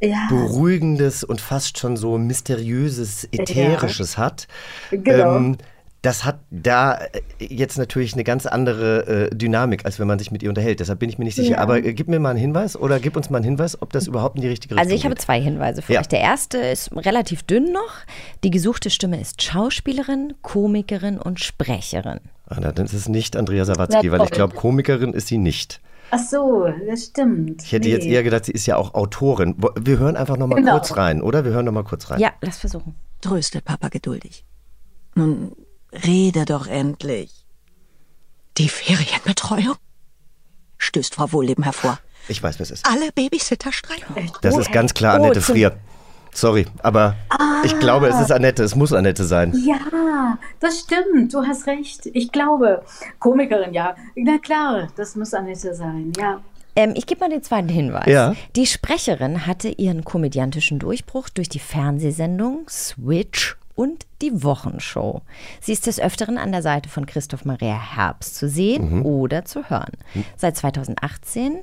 [0.00, 0.26] Ja.
[0.30, 4.48] Beruhigendes und fast schon so mysteriöses, ätherisches hat.
[4.90, 5.36] Genau.
[5.36, 5.56] Ähm,
[6.02, 10.30] das hat da äh, jetzt natürlich eine ganz andere äh, Dynamik, als wenn man sich
[10.30, 10.80] mit ihr unterhält.
[10.80, 11.52] Deshalb bin ich mir nicht sicher.
[11.56, 11.58] Ja.
[11.58, 14.06] Aber äh, gib mir mal einen Hinweis oder gib uns mal einen Hinweis, ob das
[14.06, 15.22] überhaupt in die richtige Richtung Also ich habe geht.
[15.22, 16.00] zwei Hinweise für Ja.
[16.00, 16.06] euch.
[16.08, 17.92] Der erste ist relativ dünn noch.
[18.42, 22.20] Die gesuchte Stimme ist Schauspielerin, Komikerin und Sprecherin.
[22.48, 25.80] Ah, na, dann ist es nicht Andrea Sawatzki, weil ich glaube, Komikerin ist sie nicht.
[26.10, 27.62] Ach so, das stimmt.
[27.62, 28.12] Ich hätte jetzt Nee.
[28.14, 29.54] eher gedacht, sie ist ja auch Autorin.
[29.78, 30.72] Wir hören einfach noch mal Genau.
[30.72, 31.44] kurz rein, oder?
[31.44, 32.18] Wir hören noch mal kurz rein.
[32.20, 32.94] Ja, lass versuchen.
[33.20, 34.44] Tröstet Papa geduldig.
[35.14, 35.52] Nun,
[36.06, 37.44] rede doch endlich.
[38.56, 39.76] Die Ferienbetreuung?
[40.78, 41.98] Stößt Frau Wohlleben hervor.
[42.28, 42.86] Ich weiß, wer es ist.
[42.86, 44.30] Alle Babysitter streiken.
[44.42, 45.76] Das ist ganz klar Annette Oh, zum- Frier.
[46.32, 47.62] Sorry, aber Ah.
[47.64, 48.62] ich glaube, es ist Annette.
[48.62, 49.52] Es muss Annette sein.
[49.66, 51.34] Ja, das stimmt.
[51.34, 52.06] Du hast recht.
[52.12, 52.82] Ich glaube.
[53.18, 53.96] Komikerin, ja.
[54.16, 56.12] Na klar, das muss Annette sein.
[56.18, 56.40] Ja.
[56.76, 58.06] Ähm, ich gebe mal den zweiten Hinweis.
[58.06, 58.34] Ja.
[58.54, 65.22] Die Sprecherin hatte ihren komödiantischen Durchbruch durch die Fernsehsendung Switch und die Wochenshow.
[65.60, 69.06] Sie ist des Öfteren an der Seite von Christoph Maria Herbst zu sehen Mhm.
[69.06, 69.92] oder zu hören.
[70.36, 71.58] Seit 2018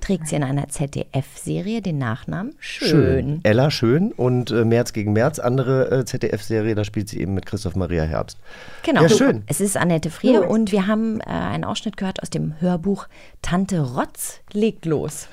[0.00, 3.40] trägt sie in einer ZDF-Serie den Nachnamen Schön.
[3.42, 7.46] Ella Schön und äh, März gegen März, andere äh, ZDF-Serie, da spielt sie eben mit
[7.46, 8.38] Christoph Maria Herbst.
[8.84, 9.02] Genau.
[9.02, 9.42] Ja, schön.
[9.48, 10.46] Es ist Annette Frier Cool.
[10.46, 13.08] und wir haben äh, einen Ausschnitt gehört aus dem Hörbuch
[13.42, 15.26] Tante Rotz legt los.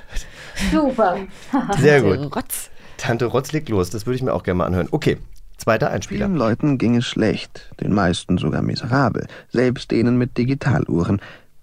[0.71, 1.17] Super.
[1.79, 2.35] Sehr Tante gut.
[2.35, 2.69] Rotz.
[2.97, 4.87] Tante Rotz legt los, das würde ich mir auch gerne mal anhören.
[4.91, 5.17] Okay,
[5.63, 6.25] zweiter Einspieler.
[6.27, 11.21] Vielen Leuten ging es schlecht, den meisten sogar miserabel, selbst denen mit Digitaluhren.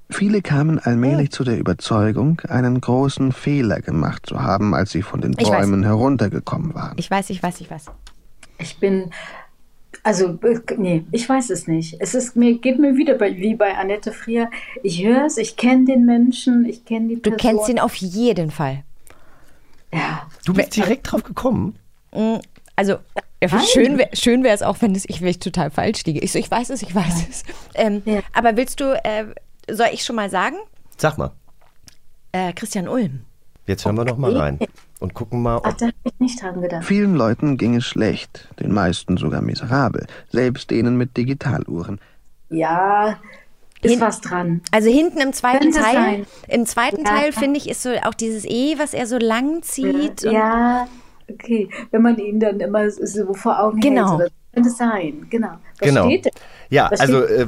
[0.08, 5.20] Viele kamen allmählich zu der Überzeugung, einen großen Fehler gemacht zu haben, als sie von
[5.20, 5.60] den Ich weiß.
[5.60, 6.96] Bäumen heruntergekommen waren.
[6.98, 7.86] Ich weiß, ich weiß, ich weiß.
[8.58, 9.10] Ich bin.
[10.02, 10.38] Also,
[10.78, 11.96] nee, ich weiß es nicht.
[12.00, 14.48] Es ist mir, geht mir wieder bei, wie bei Annette Frier.
[14.82, 17.36] Ich höre es, ich kenne den Menschen, ich kenne die Du Person.
[17.38, 18.82] kennst ihn auf jeden Fall.
[19.92, 20.22] Ja.
[20.44, 21.76] Du bist direkt drauf gekommen.
[22.14, 22.36] Mm,
[22.76, 22.96] Also,
[23.42, 26.20] ja, schön wäre schön wär's auch, wenn es, ich, wenn ich total falsch liege.
[26.20, 27.42] Ich so, ich weiß es, ich weiß es.
[27.74, 29.26] Ähm, Aber willst du, äh,
[29.70, 30.56] soll ich schon mal sagen?
[30.96, 31.30] Sag mal,
[32.32, 33.20] Äh, Christian Ulm.
[33.66, 34.58] jetzt hören wir noch mal rein
[35.00, 36.84] und gucken mal, Ach, ob da habe ich nicht dran gedacht.
[36.84, 42.00] Vielen Leuten ging es schlecht, den meisten sogar miserabel, selbst denen mit Digitaluhren.
[42.50, 43.16] Ja,
[43.82, 44.60] ist was dran.
[44.72, 46.26] Also hinten im zweiten Könnte Teil, sein.
[46.48, 47.10] im zweiten Ja.
[47.16, 50.24] Teil finde ich, ist so auch dieses E, was er so lang zieht.
[50.24, 50.86] und- Ja,
[51.32, 51.68] okay.
[51.90, 54.18] Wenn man ihn dann immer so vor Augen Genau.
[54.18, 54.30] hält.
[54.52, 55.52] Das könnte sein, genau.
[55.78, 56.10] Was genau.
[56.70, 57.46] Ja, Was also äh,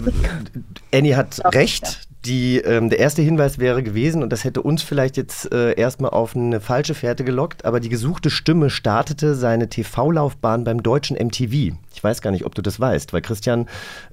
[0.94, 2.08] Annie hat recht.
[2.24, 6.12] Die, ähm, der erste Hinweis wäre gewesen, und das hätte uns vielleicht jetzt äh, erstmal
[6.12, 11.74] auf eine falsche Fährte gelockt, aber die gesuchte Stimme startete seine TV-Laufbahn beim deutschen MTV.
[11.92, 13.66] Ich weiß gar nicht, ob du das weißt, weil Christian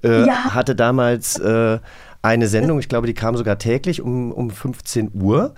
[0.04, 0.56] äh, Ja.
[0.56, 1.78] hatte damals äh,
[2.24, 5.54] eine Sendung, ich glaube, die kam sogar täglich um, um 15 Uhr.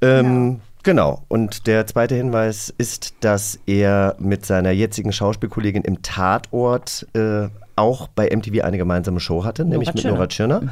[0.00, 1.24] Ähm, Genau.
[1.28, 8.08] Und der zweite Hinweis ist, dass er mit seiner jetzigen Schauspielkollegin im Tatort äh, auch
[8.08, 10.16] bei MTV eine gemeinsame Show hatte, nämlich mit Tschirner.
[10.16, 10.62] Nora Tschirner.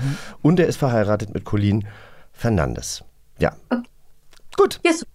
[0.42, 1.86] Und er ist verheiratet mit Colleen
[2.32, 3.04] Fernandes.
[3.38, 3.52] Ja.
[4.56, 4.80] Gut.
[4.84, 5.06] Yes.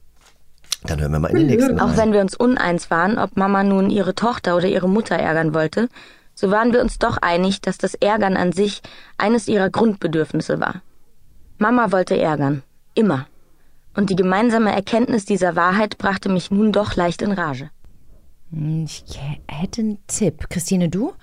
[0.85, 1.97] Dann hören wir mal in den nächsten Auch rein.
[1.97, 5.87] wenn wir uns uneins waren, ob Mama nun ihre Tochter oder ihre Mutter ärgern wollte,
[6.35, 8.81] so waren wir uns doch einig, dass das Ärgern an sich
[9.17, 10.81] eines ihrer Grundbedürfnisse war.
[11.57, 12.63] Mama wollte ärgern.
[12.95, 13.27] Immer.
[13.95, 17.69] Und die gemeinsame Erkenntnis dieser Wahrheit brachte mich nun doch leicht in Rage.
[18.51, 19.03] Hm, Ich
[19.47, 20.49] hätte einen Tipp.
[20.49, 21.13] Christine, du?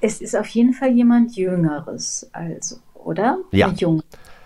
[0.00, 3.38] Es ist auf jeden Fall jemand Jüngeres, also, oder?
[3.52, 3.68] Ja.
[3.68, 4.02] Jung.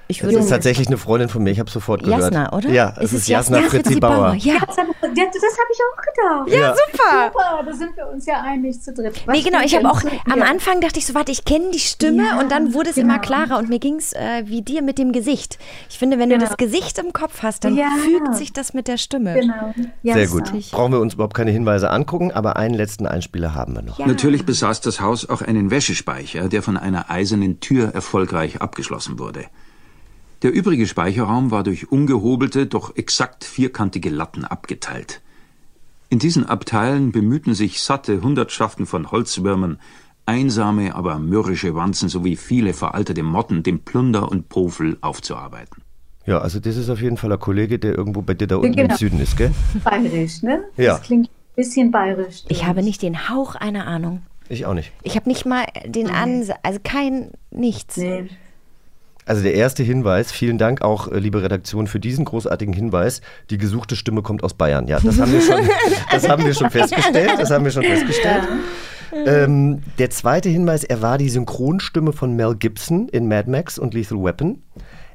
[0.09, 2.21] Ich Das ist tatsächlich eine Freundin von mir, ich habe sofort gehört.
[2.21, 2.69] Jasna, oder?
[2.71, 4.17] Ja, es Ist ist, es Jasna, Jasna Fritzi Fritzi Bauer.
[4.17, 4.35] Bauer?
[4.35, 4.55] Ja.
[4.55, 6.49] Ja, das habe ich auch gedacht.
[6.49, 6.75] Ja, Ja.
[6.75, 7.33] super.
[7.33, 9.21] Super, da sind wir uns ja einig zu dritt.
[9.27, 9.59] Was Nee, genau.
[9.65, 10.43] Ich habe auch zu am?
[10.43, 13.15] Anfang dachte ich so, warte, ich kenne die Stimme Ja, und dann wurde es genau.
[13.15, 15.59] immer klarer und mir ging es äh, wie dir mit dem Gesicht.
[15.91, 16.47] Ich finde, wenn du Genau.
[16.49, 17.89] das Gesicht im Kopf hast, dann Ja.
[18.03, 19.35] fügt sich das mit der Stimme.
[19.35, 19.75] Genau.
[20.05, 20.53] Sehr gut.
[20.71, 23.99] Brauchen wir uns überhaupt keine Hinweise angucken, aber einen letzten Einspieler haben wir noch.
[23.99, 29.47] Natürlich besaß das Haus auch einen Wäschespeicher, der von einer eisernen Tür erfolgreich abgeschlossen wurde.
[30.43, 35.22] Der übrige Speicherraum war durch ungehobelte, doch exakt vierkantige Latten abgeteilt.
[36.09, 39.78] In diesen Abteilen bemühten sich satte Hundertschaften von Holzwürmern,
[40.26, 45.82] einsame, aber mürrische Wanzen sowie viele veraltete Motten, den Plunder und Pofel aufzuarbeiten.
[46.26, 48.74] Ja, also das ist auf jeden Fall ein Kollege, der irgendwo bei dir da unten
[48.76, 48.91] Genau.
[48.95, 49.53] im Süden ist, gell?
[49.84, 50.64] Bayerisch, ne?
[50.76, 50.95] Ja.
[50.99, 52.43] Das klingt ein bisschen bayerisch.
[52.49, 54.22] Ich habe nicht den Hauch einer Ahnung.
[54.49, 54.93] Ich auch nicht.
[55.03, 57.97] Ich habe nicht mal den Ansatz, also kein, nichts.
[57.97, 58.28] Nee.
[59.27, 63.20] Also der erste Hinweis, vielen Dank auch, äh, liebe Redaktion, für diesen großartigen Hinweis.
[63.51, 64.87] Die gesuchte Stimme kommt aus Bayern.
[64.87, 65.68] Ja, das haben wir schon,
[66.11, 67.33] das haben wir schon festgestellt.
[67.37, 68.45] Das haben wir schon festgestellt.
[69.27, 73.95] Ähm, der zweite Hinweis, er war die Synchronstimme von Mel Gibson in Mad Max und
[73.95, 74.62] Lethal Weapon.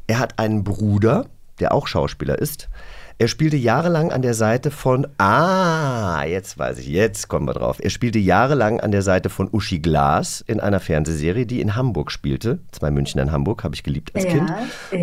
[0.07, 1.27] Er hat einen Bruder,
[1.61, 2.69] der auch Schauspieler ist.
[3.17, 7.77] Er spielte jahrelang an der Seite von, ah, jetzt weiß ich, jetzt kommen wir drauf.
[7.79, 12.11] Er spielte jahrelang an der Seite von Uschi Glas in einer Fernsehserie, die in Hamburg
[12.11, 12.59] spielte.
[12.71, 14.51] Zwei München in Hamburg, habe ich geliebt als Ja, Kind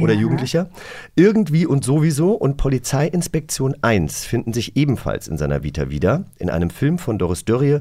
[0.02, 0.20] oder ja.
[0.20, 0.68] Jugendlicher.
[1.14, 6.24] Irgendwie und sowieso und Polizeiinspektion 1 finden sich ebenfalls in seiner Vita wieder.
[6.38, 7.80] In einem Film von Doris Dörrie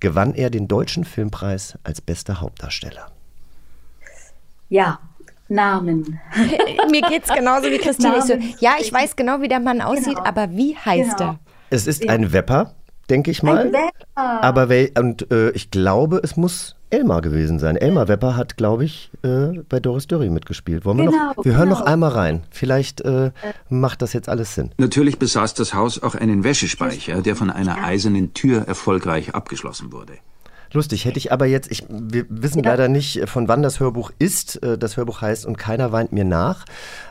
[0.00, 3.10] gewann er den Deutschen Filmpreis als bester Hauptdarsteller.
[4.68, 4.98] Ja,
[5.48, 6.18] Namen.
[6.90, 8.22] Mir geht's genauso wie Christine.
[8.22, 10.24] So, ja, ich weiß genau, wie der Mann aussieht, Genau.
[10.24, 11.30] aber wie heißt Genau.
[11.32, 11.38] er?
[11.70, 12.74] Es ist ein Wepper,
[13.10, 13.58] denke ich mal.
[13.58, 13.92] Ein Wepper.
[14.42, 17.74] Aber wel, und äh, ich glaube, es muss Elmar gewesen sein.
[17.76, 20.84] Elmar Wepper hat, glaube ich, äh, bei Doris Dörrie mitgespielt.
[20.84, 21.44] Wollen wir Genau, noch?
[21.44, 21.80] Wir hören genau.
[21.80, 22.44] noch einmal rein.
[22.50, 23.32] Vielleicht äh,
[23.68, 24.70] macht das jetzt alles Sinn.
[24.78, 30.14] Natürlich besaß das Haus auch einen Wäschespeicher, der von einer eisernen Tür erfolgreich abgeschlossen wurde.
[30.72, 34.10] Lustig, hätte ich aber jetzt, ich, wir wissen leider nicht, äh, von wann das Hörbuch
[34.18, 34.62] ist.
[34.62, 36.64] Äh, Das Hörbuch heißt Und keiner weint mir nach.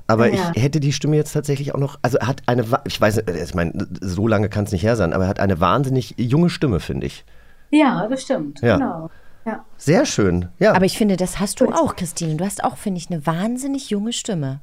[0.07, 0.51] Aber Ja.
[0.53, 3.15] ich hätte die Stimme jetzt tatsächlich auch noch, also er hat eine, wa- ich weiß,
[3.17, 5.59] nicht, äh, ich meine, so lange kann es nicht her sein, aber er hat eine
[5.59, 7.25] wahnsinnig junge Stimme, finde ich.
[7.71, 8.61] Ja, das stimmt.
[8.61, 8.77] Ja.
[8.77, 9.09] Genau.
[9.45, 9.63] Ja.
[9.77, 10.73] Sehr schön, ja.
[10.73, 12.35] Aber ich finde, das hast du auch, Christine.
[12.35, 14.59] Du hast auch, finde ich, eine wahnsinnig junge Stimme.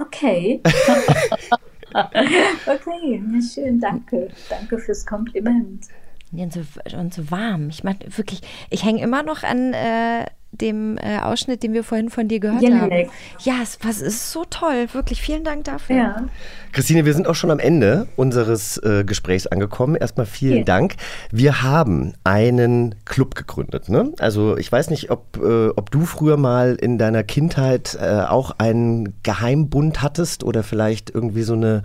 [0.00, 0.60] Okay.
[1.94, 4.28] okay, ja, schön, danke.
[4.50, 5.86] Danke fürs Kompliment.
[6.44, 6.60] Und so,
[6.96, 7.68] und so warm.
[7.70, 12.08] Ich meine, wirklich, ich hänge immer noch an äh, dem äh, Ausschnitt, den wir vorhin
[12.08, 13.08] von dir gehört Jelinek.
[13.08, 13.14] haben.
[13.40, 14.86] Ja, es, was ist so toll.
[14.92, 15.96] Wirklich, vielen Dank dafür.
[15.96, 16.16] Ja.
[16.72, 19.96] Christine, wir sind auch schon am Ende unseres äh, Gesprächs angekommen.
[19.96, 20.64] Erstmal vielen Ja.
[20.64, 20.94] Dank.
[21.30, 23.88] Wir haben einen Club gegründet.
[23.88, 24.12] Ne?
[24.18, 28.52] Also ich weiß nicht, ob, äh, ob du früher mal in deiner Kindheit äh, auch
[28.58, 31.82] einen Geheimbund hattest oder vielleicht irgendwie so eine,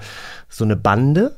[0.48, 1.36] so eine Bande.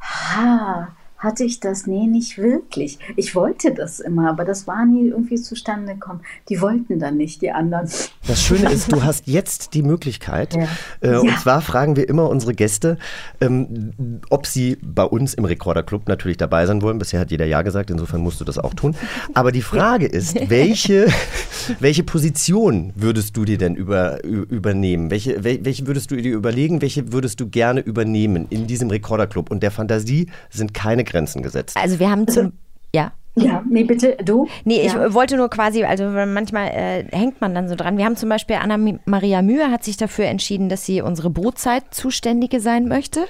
[0.00, 0.88] Ha,
[1.18, 1.86] hatte ich das?
[1.86, 2.98] Nee, nicht wirklich.
[3.16, 6.20] Ich wollte das immer, aber das war nie irgendwie zustande gekommen.
[6.48, 7.88] Die wollten dann nicht, die anderen.
[8.26, 10.54] Das Schöne ist, du hast jetzt die Möglichkeit.
[10.54, 10.68] Ja.
[11.00, 11.36] Äh, Und Ja.
[11.38, 12.98] zwar fragen wir immer unsere Gäste,
[13.40, 16.98] ähm, ob sie bei uns im Rekorderclub natürlich dabei sein wollen.
[16.98, 18.94] Bisher hat jeder Ja gesagt, insofern musst du das auch tun.
[19.34, 21.06] Aber die Frage ist, welche,
[21.80, 25.10] welche Position würdest du dir denn über, übernehmen?
[25.10, 26.82] Welche, wel- welche würdest du dir überlegen?
[26.82, 29.50] Welche würdest du gerne übernehmen in diesem Rekorderclub?
[29.50, 31.76] Und der Fantasie sind keine Grenzen gesetzt.
[31.80, 32.52] Also wir haben zum...
[32.94, 33.12] Ja.
[33.38, 34.48] Ja, nee, bitte, du?
[34.64, 35.12] Nee, ich Ja.
[35.12, 37.98] wollte nur quasi, also manchmal äh, hängt man dann so dran.
[37.98, 42.88] Wir haben zum Beispiel Anna-Maria Mühe hat sich dafür entschieden, dass sie unsere Brotzeit-Zuständige sein
[42.88, 43.26] möchte.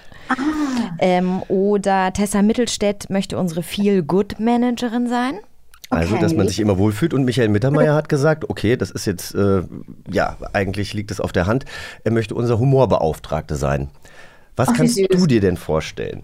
[1.00, 5.40] Ähm, oder Tessa Mittelstädt möchte unsere Feel-Good-Managerin sein.
[5.90, 7.12] Also, dass man sich immer wohlfühlt.
[7.12, 9.62] Und Michael Mittermeier hat gesagt, okay, das ist jetzt, äh,
[10.10, 11.64] ja, eigentlich liegt es auf der Hand.
[12.04, 13.88] Er möchte unser Humorbeauftragte sein.
[14.56, 16.22] Was Ach, kannst du dir denn vorstellen?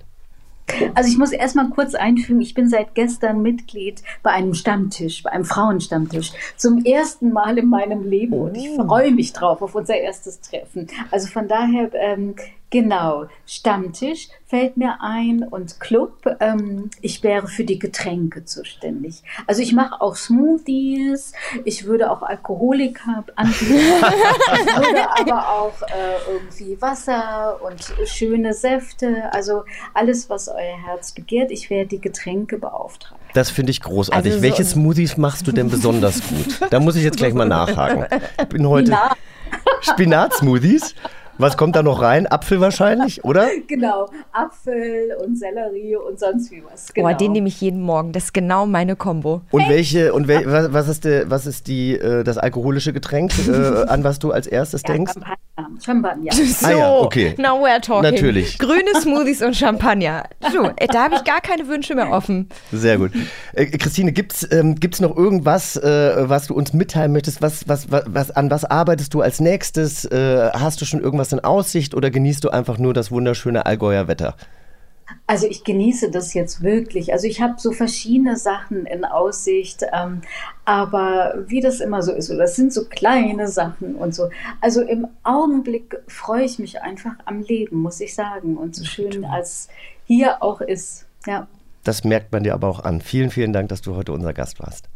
[0.94, 5.30] Also ich muss erstmal kurz einfügen, ich bin seit gestern Mitglied bei einem Stammtisch, bei
[5.30, 6.32] einem Frauenstammtisch.
[6.56, 10.88] Zum ersten Mal in meinem Leben und ich freue mich drauf auf unser erstes Treffen.
[11.10, 12.34] Also von daher, ähm,
[12.72, 19.22] genau, Stammtisch fällt mir ein und Club, ähm, ich wäre für die Getränke zuständig.
[19.46, 21.32] Also ich mache auch Smoothies,
[21.64, 29.32] ich würde auch Alkoholiker anbieten, ich würde aber auch äh, irgendwie Wasser und schöne Säfte,
[29.32, 29.62] also
[29.94, 31.50] alles, was euer Herz begehrt.
[31.52, 33.20] Ich wäre die Getränke beauftragt.
[33.34, 34.24] Das finde ich großartig.
[34.32, 36.60] Also so- Welche Smoothies machst du denn besonders gut?
[36.70, 38.06] Da muss ich jetzt gleich mal nachhaken.
[38.40, 39.16] Ich bin heute Spinat.
[39.82, 40.94] Spinat-Smoothies.
[41.38, 42.26] Was kommt da noch rein?
[42.26, 43.48] Apfel wahrscheinlich, oder?
[43.68, 46.92] Genau, Apfel und Sellerie und sonst wie was.
[46.92, 47.08] Genau.
[47.08, 48.12] Boah, den nehme ich jeden Morgen.
[48.12, 49.42] Das ist genau meine Kombo.
[49.50, 53.32] Und welche und wel, was, was ist der, was ist die äh, das alkoholische Getränk,
[53.48, 55.12] äh, an was du als erstes ja, denkst?
[55.56, 55.80] Champagner.
[55.84, 56.32] Champagner.
[56.32, 57.34] So, Ah ja, okay.
[57.38, 58.10] now we're talking.
[58.10, 58.58] Natürlich.
[58.58, 60.24] Grüne Smoothies und Champagner.
[60.52, 62.48] So, äh, da habe ich gar keine Wünsche mehr offen.
[62.72, 63.12] Sehr gut.
[63.52, 67.42] Äh, Christine, gibt's ähm, gibt's noch irgendwas, äh, was du uns mitteilen möchtest?
[67.42, 70.04] Was, was, was, was, an was arbeitest du als nächstes?
[70.06, 74.08] Äh, hast du schon irgendwas in Aussicht oder genießt du einfach nur das wunderschöne Allgäuer
[74.08, 74.36] Wetter?
[75.26, 77.12] Also ich genieße das jetzt wirklich.
[77.12, 80.22] Also ich habe so verschiedene Sachen in Aussicht, ähm,
[80.64, 84.30] aber wie das immer so ist, so, das sind so kleine Sachen und so.
[84.60, 88.56] Also im Augenblick freue ich mich einfach am Leben, muss ich sagen.
[88.56, 89.68] Und so schön als
[90.06, 91.06] hier auch ist.
[91.26, 91.46] Ja.
[91.84, 93.00] Das merkt man dir aber auch an.
[93.00, 94.88] Vielen, vielen Dank, dass du heute unser Gast warst.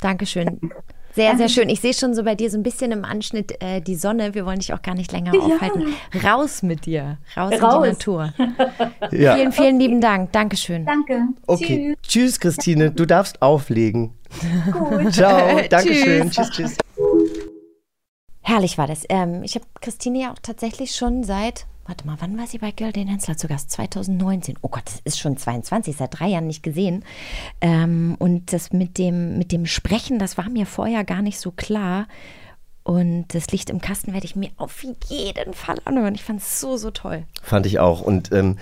[0.00, 0.70] Dankeschön.
[1.14, 1.68] Sehr, sehr schön.
[1.68, 4.34] Ich sehe schon so bei dir so ein bisschen im Anschnitt äh, die Sonne.
[4.34, 5.40] Wir wollen dich auch gar nicht länger Ja.
[5.40, 5.94] aufhalten.
[6.24, 7.18] Raus mit dir.
[7.36, 7.82] Raus, in Raus.
[7.84, 8.34] die Natur.
[9.10, 9.34] Ja.
[9.34, 10.30] Vielen, vielen lieben Dank.
[10.32, 10.86] Dankeschön.
[10.86, 11.22] Danke.
[11.46, 11.96] Okay.
[12.02, 12.92] Tschüss, Christine.
[12.92, 14.12] Du darfst auflegen.
[14.70, 15.12] Gut.
[15.14, 15.60] Ciao.
[15.68, 16.30] Dankeschön.
[16.30, 16.50] Tschüss.
[16.50, 16.76] Tschüss, tschüss.
[18.42, 19.04] Herrlich war das.
[19.08, 22.70] Ähm, ich habe Christine ja auch tatsächlich schon seit, warte mal, wann war sie bei
[22.70, 23.72] Geraldine Hensler zu Gast?
[23.72, 24.56] 2019.
[24.62, 27.04] Oh Gott, das ist schon 22, seit drei Jahren nicht gesehen.
[27.60, 31.50] Ähm, und das mit dem, mit dem Sprechen, das war mir vorher gar nicht so
[31.50, 32.06] klar.
[32.84, 36.14] Und das Licht im Kasten werde ich mir auf jeden Fall anhören.
[36.14, 37.24] Ich fand es so, so toll.
[37.42, 38.02] Fand ich auch.
[38.02, 38.58] Und ähm,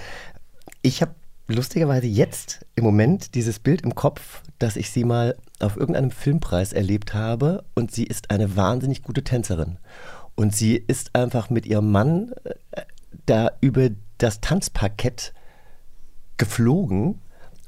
[0.81, 1.15] ich habe
[1.49, 6.73] lustigerweise jetzt im Moment dieses Bild im Kopf, dass ich sie mal auf irgendeinem Filmpreis
[6.73, 7.63] erlebt habe.
[7.75, 9.77] Und sie ist eine wahnsinnig gute Tänzerin.
[10.35, 12.55] Und sie ist einfach mit ihrem Mann äh,
[13.29, 15.33] da über das Tanzparkett
[16.37, 17.21] geflogen.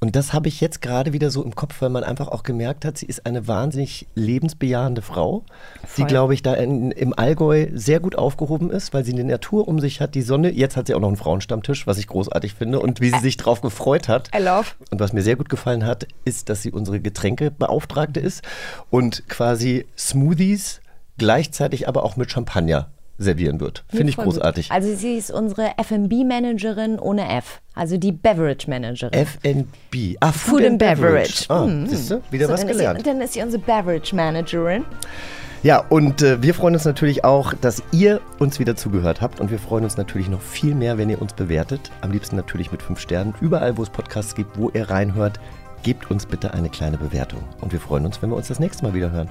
[0.02, 2.86] Und das habe ich jetzt gerade wieder so im Kopf, weil man einfach auch gemerkt
[2.86, 5.44] hat, sie ist eine wahnsinnig lebensbejahende Frau,
[5.82, 6.06] die, Voll.
[6.06, 9.78] glaube ich, da in, im Allgäu sehr gut aufgehoben ist, weil sie die Natur um
[9.78, 10.52] sich hat, die Sonne.
[10.52, 13.36] Jetzt hat sie auch noch einen Frauenstammtisch, was ich großartig finde und wie sie sich
[13.36, 14.30] drauf gefreut hat.
[14.34, 14.68] I love.
[14.90, 18.42] Und was mir sehr gut gefallen hat, ist, dass sie unsere Getränkebeauftragte ist
[18.88, 20.80] und quasi Smoothies
[21.18, 22.88] gleichzeitig aber auch mit Champagner
[23.22, 23.84] servieren wird.
[23.88, 24.34] Finde ich Voll gut.
[24.34, 24.72] großartig.
[24.72, 27.60] Also sie ist unsere F&B-Managerin ohne F.
[27.74, 29.12] Also die Beverage-Managerin.
[29.12, 30.16] F&B.
[30.20, 31.44] Ah, Food and Beverage.
[31.48, 31.86] Ah, Mhm.
[31.86, 32.22] siehst du?
[32.30, 32.98] Wieder So, was dann gelernt.
[32.98, 34.84] Ist sie, dann ist sie unsere Beverage-Managerin.
[35.62, 39.40] Ja, und äh, wir freuen uns natürlich auch, dass ihr uns wieder zugehört habt.
[39.40, 41.90] Und wir freuen uns natürlich noch viel mehr, wenn ihr uns bewertet.
[42.00, 43.34] Am liebsten natürlich mit fünf Sternen.
[43.42, 45.38] Überall, wo es Podcasts gibt, wo ihr reinhört,
[45.82, 47.40] gebt uns bitte eine kleine Bewertung.
[47.60, 49.28] Und wir freuen uns, wenn wir uns das nächste Mal wieder hören.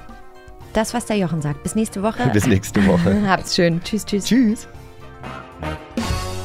[0.73, 1.63] Das, was der Jochen sagt.
[1.63, 2.29] Bis nächste Woche.
[2.31, 3.21] Bis nächste Woche.
[3.27, 3.81] Habt's schön.
[3.83, 4.25] Tschüss, tschüss.
[4.25, 4.67] Tschüss.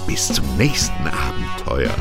[0.06, 1.94] Bis zum nächsten Abenteuer.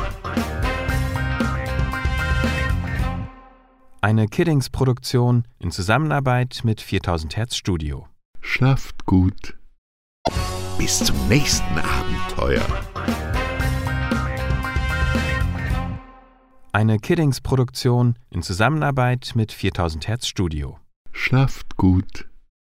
[4.00, 8.06] Eine Kiddings-Produktion in Zusammenarbeit mit 4000 Hertz Studio.
[8.40, 9.56] Schlaft gut.
[10.78, 12.62] Bis zum nächsten Abenteuer.
[16.72, 20.78] Eine Kiddings-Produktion in Zusammenarbeit mit 4000 Hertz Studio.
[21.14, 22.26] Schlaft gut.